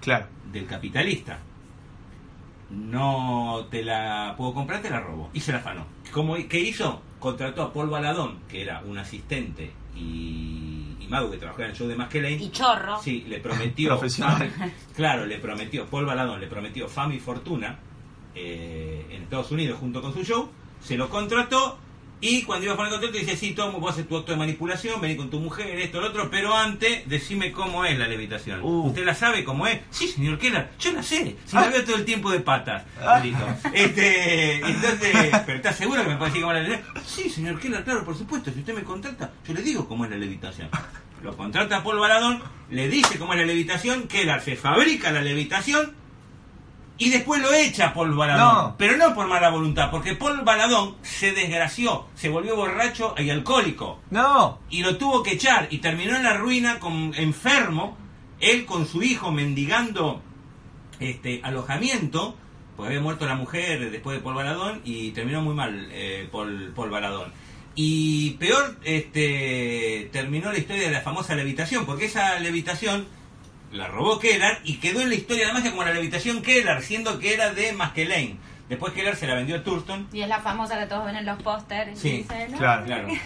Claro. 0.01 0.27
del 0.53 0.67
capitalista. 0.67 1.39
No 2.71 3.67
te 3.71 3.83
la 3.83 4.35
puedo 4.37 4.55
comprar, 4.55 4.81
te 4.81 4.89
la 4.91 5.01
robo. 5.01 5.31
Y 5.35 5.41
se 5.41 5.53
la 5.53 5.59
afanó. 5.59 5.87
¿Cómo, 6.13 6.37
¿Qué 6.49 6.61
hizo? 6.61 7.03
Contrató 7.19 7.63
a 7.63 7.73
Paul 7.73 7.91
Baladón, 7.91 8.39
que 8.49 8.63
era 8.63 8.81
un 8.83 8.97
asistente 8.99 9.71
y, 9.95 10.97
y 10.99 11.07
mago 11.09 11.31
que 11.31 11.37
trabajaba 11.37 11.65
en 11.67 11.71
el 11.73 11.77
show 11.77 11.87
de 11.87 11.97
Maskelyne. 11.97 12.43
Y 12.43 12.51
chorro. 12.51 12.99
Sí, 13.03 13.25
le 13.29 13.39
prometió. 13.41 13.89
Profesional. 13.99 14.51
Claro, 14.97 15.27
le 15.27 15.39
prometió, 15.39 15.87
Paul 15.87 16.07
Baladón 16.07 16.41
le 16.41 16.47
prometió 16.47 16.89
fama 16.89 17.15
y 17.15 17.21
fortuna 17.21 17.79
eh, 18.35 19.07
en 19.11 19.23
Estados 19.25 19.51
Unidos 19.53 19.79
junto 19.79 20.01
con 20.01 20.15
su 20.15 20.25
show. 20.25 20.51
Se 20.81 20.97
lo 20.97 21.11
contrató 21.11 21.79
y 22.23 22.43
cuando 22.45 22.65
iba 22.65 22.73
a 22.73 22.77
poner 22.79 22.91
el 22.95 22.99
contrato 23.01 23.19
dice: 23.19 23.37
Sí, 23.37 23.53
tomo, 23.53 23.79
vos 23.81 23.91
haces 23.93 24.09
tu 24.09 24.17
acto 24.17 24.33
de 24.33 24.39
manipulación, 24.39 24.99
vení 25.01 25.17
con 25.17 25.29
tu 25.29 25.41
mujer, 25.41 25.79
esto, 25.81 26.01
lo 26.01 26.07
otro, 26.07 26.31
pero 26.31 26.57
antes 26.57 27.07
decime 27.07 27.53
cómo 27.53 27.85
es 27.85 27.99
la 27.99 28.07
levitación. 28.09 28.63
Uh. 28.63 28.87
¿Usted 28.87 29.05
la 29.05 29.15
sabe 29.15 29.45
cómo 29.45 29.67
es? 29.67 29.81
Sí, 29.91 30.09
señor 30.09 30.39
Keller, 30.39 30.71
yo 30.79 30.93
la 30.93 31.03
sé. 31.03 31.37
Si 31.45 31.57
Ah. 31.57 31.61
la 31.63 31.69
veo 31.69 31.85
todo 31.85 31.97
el 31.97 32.05
tiempo 32.07 32.31
de 32.31 32.41
patas. 32.41 32.85
Ah. 33.05 33.19
Listo. 33.23 33.45
Este, 33.75 34.57
entonces, 34.57 35.11
¿pero 35.45 35.57
estás 35.57 35.77
seguro 35.77 36.03
que 36.03 36.09
me 36.11 36.17
puede 36.17 36.31
decir 36.31 36.43
cómo 36.43 36.55
es 36.55 36.63
la 36.63 36.69
levitación? 36.69 37.05
Sí, 37.07 37.29
señor 37.29 37.61
Keller, 37.61 37.85
claro, 37.85 38.05
por 38.05 38.17
supuesto. 38.17 38.51
Si 38.53 38.61
usted 38.61 38.75
me 38.75 38.83
contrata, 38.85 39.33
yo 39.47 39.53
le 39.55 39.63
digo 39.63 39.87
cómo 39.89 40.05
es 40.05 40.11
la 40.11 40.17
levitación. 40.17 40.69
Lo 41.23 41.37
contrata 41.37 41.83
Paul 41.85 41.99
Baladón, 42.01 42.43
le 42.71 42.89
dice 42.89 43.19
cómo 43.19 43.33
es 43.35 43.39
la 43.41 43.47
levitación, 43.47 44.09
Keller 44.09 44.41
se 44.41 44.57
fabrica 44.57 45.13
la 45.13 45.21
levitación 45.23 45.93
y 47.05 47.11
después 47.11 47.43
lo 47.43 47.53
echa 47.53 47.93
Paul 47.93 48.15
Baladón. 48.15 48.55
No. 48.71 48.75
Pero 48.79 48.97
no 48.97 49.13
por 49.13 49.27
mala 49.27 49.51
voluntad, 49.51 49.91
porque 49.91 50.15
Paul 50.15 50.43
Baladón 50.43 50.95
se 51.03 51.33
desgració, 51.33 52.07
se 52.15 52.29
volvió 52.29 52.55
borracho 52.55 53.17
y 53.19 53.29
alcohólico 53.29 54.01
No. 54.11 54.61
y 54.71 54.83
lo 54.85 54.97
tuvo 54.99 55.21
que 55.25 55.33
echar 55.33 55.67
y 55.71 55.79
terminó 55.79 56.15
en 56.15 56.23
la 56.23 56.37
ruina 56.37 56.79
con 56.79 57.13
enfermo, 57.17 57.97
él 58.39 58.65
con 58.67 58.87
su 58.87 59.03
hijo 59.03 59.33
mendigando 59.33 60.23
este 61.01 61.41
alojamiento, 61.43 62.37
porque 62.77 62.91
había 62.91 63.03
muerto 63.03 63.27
la 63.27 63.35
mujer 63.35 63.91
después 63.91 64.17
de 64.17 64.23
Paul 64.23 64.37
Baladón 64.37 64.81
y 64.85 65.11
terminó 65.11 65.43
muy 65.43 65.55
mal 65.55 65.89
eh, 65.91 66.29
Paul, 66.31 66.73
Paul 66.75 66.91
Baladón. 66.91 67.33
Y 67.75 68.33
peor 68.39 68.77
este 68.85 70.09
terminó 70.13 70.53
la 70.53 70.59
historia 70.59 70.85
de 70.85 70.91
la 70.93 71.01
famosa 71.01 71.35
levitación, 71.35 71.85
porque 71.85 72.05
esa 72.05 72.39
levitación 72.39 73.07
la 73.73 73.89
robó 73.89 74.19
Kellar 74.19 74.59
y 74.65 74.77
quedó 74.77 75.01
en 75.01 75.09
la 75.09 75.15
historia 75.15 75.43
de 75.43 75.49
la 75.49 75.55
magia 75.59 75.71
como 75.71 75.85
la 75.85 75.93
levitación 75.93 76.43
Kellar, 76.43 76.83
siendo 76.83 77.19
que 77.19 77.35
era 77.35 77.53
de 77.53 77.73
Maskelyne. 77.73 78.37
Después 78.69 78.93
Kellar 78.93 79.17
se 79.17 79.27
la 79.27 79.35
vendió 79.35 79.57
a 79.57 79.63
Thurston. 79.63 80.09
Y 80.13 80.23
es 80.23 80.29
la 80.29 80.39
famosa 80.41 80.79
que 80.79 80.87
todos 80.87 81.05
ven 81.07 81.17
en 81.17 81.27
los 81.27 81.43
pósters. 81.43 81.99
Sí, 81.99 82.09
y 82.09 82.17
dice, 82.19 82.49
¿no? 82.51 82.59
claro. 82.59 82.85
Claro. 82.87 83.09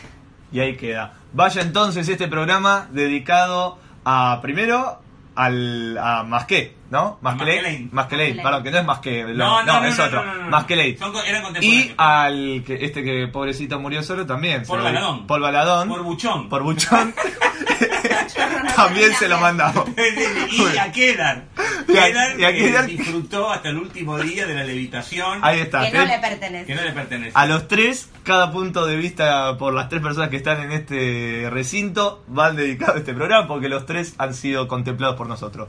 Y 0.53 0.61
ahí 0.61 0.77
queda. 0.77 1.15
Vaya 1.33 1.61
entonces 1.61 2.09
este 2.09 2.29
programa 2.29 2.87
dedicado 2.93 3.79
a 4.05 4.39
primero 4.41 5.03
al 5.35 5.99
a 5.99 6.23
Masqué, 6.23 6.77
¿no? 6.89 7.19
Masqueley. 7.21 7.57
Masqueley. 7.57 7.89
Masqueley, 7.93 8.27
Masqueley. 8.29 8.43
perdón, 8.45 8.63
que 8.63 8.71
no 8.71 8.79
es 8.79 8.85
Masqué, 8.87 9.25
no, 9.25 9.35
No, 9.35 9.63
no, 9.65 9.81
no, 9.81 9.87
es 9.89 9.99
no, 9.99 10.05
otro. 10.05 10.25
no, 10.25 10.35
no, 10.35 10.43
no. 10.45 10.49
Masqueley. 10.49 10.97
Son 10.97 11.13
co- 11.13 11.23
eran 11.23 11.43
Y 11.63 11.93
al 11.99 12.63
que 12.65 12.79
este 12.85 13.03
que 13.03 13.27
pobrecito 13.27 13.79
murió 13.81 14.03
solo 14.05 14.25
también. 14.25 14.63
Paul 14.67 14.79
lo- 14.79 14.85
Baladón. 14.85 15.27
Paul 15.27 15.41
Baladón. 15.43 15.89
Por 15.89 16.03
buchón. 16.05 16.49
Por 16.49 16.63
buchón. 16.63 17.13
También 18.77 19.13
se 19.15 19.29
lo 19.29 19.39
mandamos. 19.39 19.85
y 20.51 20.77
a 20.79 20.93
Kellar. 20.93 21.45
Y 21.89 21.97
a- 21.97 22.05
Kellar 22.07 22.41
y 22.41 22.45
a 22.45 22.53
que 22.53 22.59
Kellar- 22.73 22.87
disfrutó 22.87 23.51
hasta 23.51 23.69
el 23.71 23.79
último 23.79 24.19
día 24.19 24.47
de 24.47 24.55
la 24.55 24.65
levitación 24.65 25.41
Ahí 25.43 25.61
está. 25.61 25.81
Que 25.83 25.93
no 25.93 26.01
Ten- 26.01 26.09
le 26.09 26.19
pertenece. 26.19 26.67
que 26.67 26.75
no 26.75 26.83
le 26.83 26.93
pertenece. 26.93 27.33
A 27.35 27.47
los 27.47 27.69
tres, 27.69 28.09
cada 28.23 28.51
punto 28.53 28.87
de 28.87 28.97
vista 28.97 29.57
por 29.59 29.73
las 29.75 29.89
tres 29.89 30.03
personas 30.03 30.29
que 30.31 30.37
están 30.37 30.61
en 30.63 30.73
este 30.73 31.49
recinto 31.51 32.23
van 32.29 32.57
dedicados 32.57 32.97
a 32.97 32.99
este 32.99 33.15
programa 33.15 33.47
porque 33.49 33.69
los 33.69 33.87
tres 33.87 34.15
han 34.19 34.35
sido 34.35 34.69
contemplados 34.69 35.17
por 35.17 35.27
nosotros. 35.29 35.69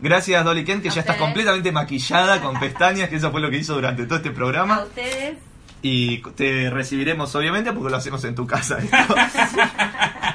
Gracias 0.00 0.44
Dolly 0.44 0.64
Kent, 0.64 0.82
que 0.82 0.88
A 0.88 0.92
ya 0.92 1.00
está 1.00 1.12
ustedes. 1.12 1.26
completamente 1.28 1.70
maquillada 1.70 2.40
con 2.40 2.58
pestañas, 2.58 3.08
que 3.08 3.16
eso 3.16 3.30
fue 3.30 3.40
lo 3.40 3.50
que 3.50 3.58
hizo 3.58 3.74
durante 3.74 4.04
todo 4.04 4.16
este 4.16 4.30
A 4.30 4.34
programa. 4.34 4.82
ustedes. 4.82 5.36
Y 5.84 6.18
te 6.36 6.70
recibiremos 6.70 7.34
obviamente 7.34 7.72
porque 7.72 7.90
lo 7.90 7.96
hacemos 7.96 8.22
en 8.24 8.34
tu 8.36 8.46
casa. 8.46 8.78
esto. 8.78 9.14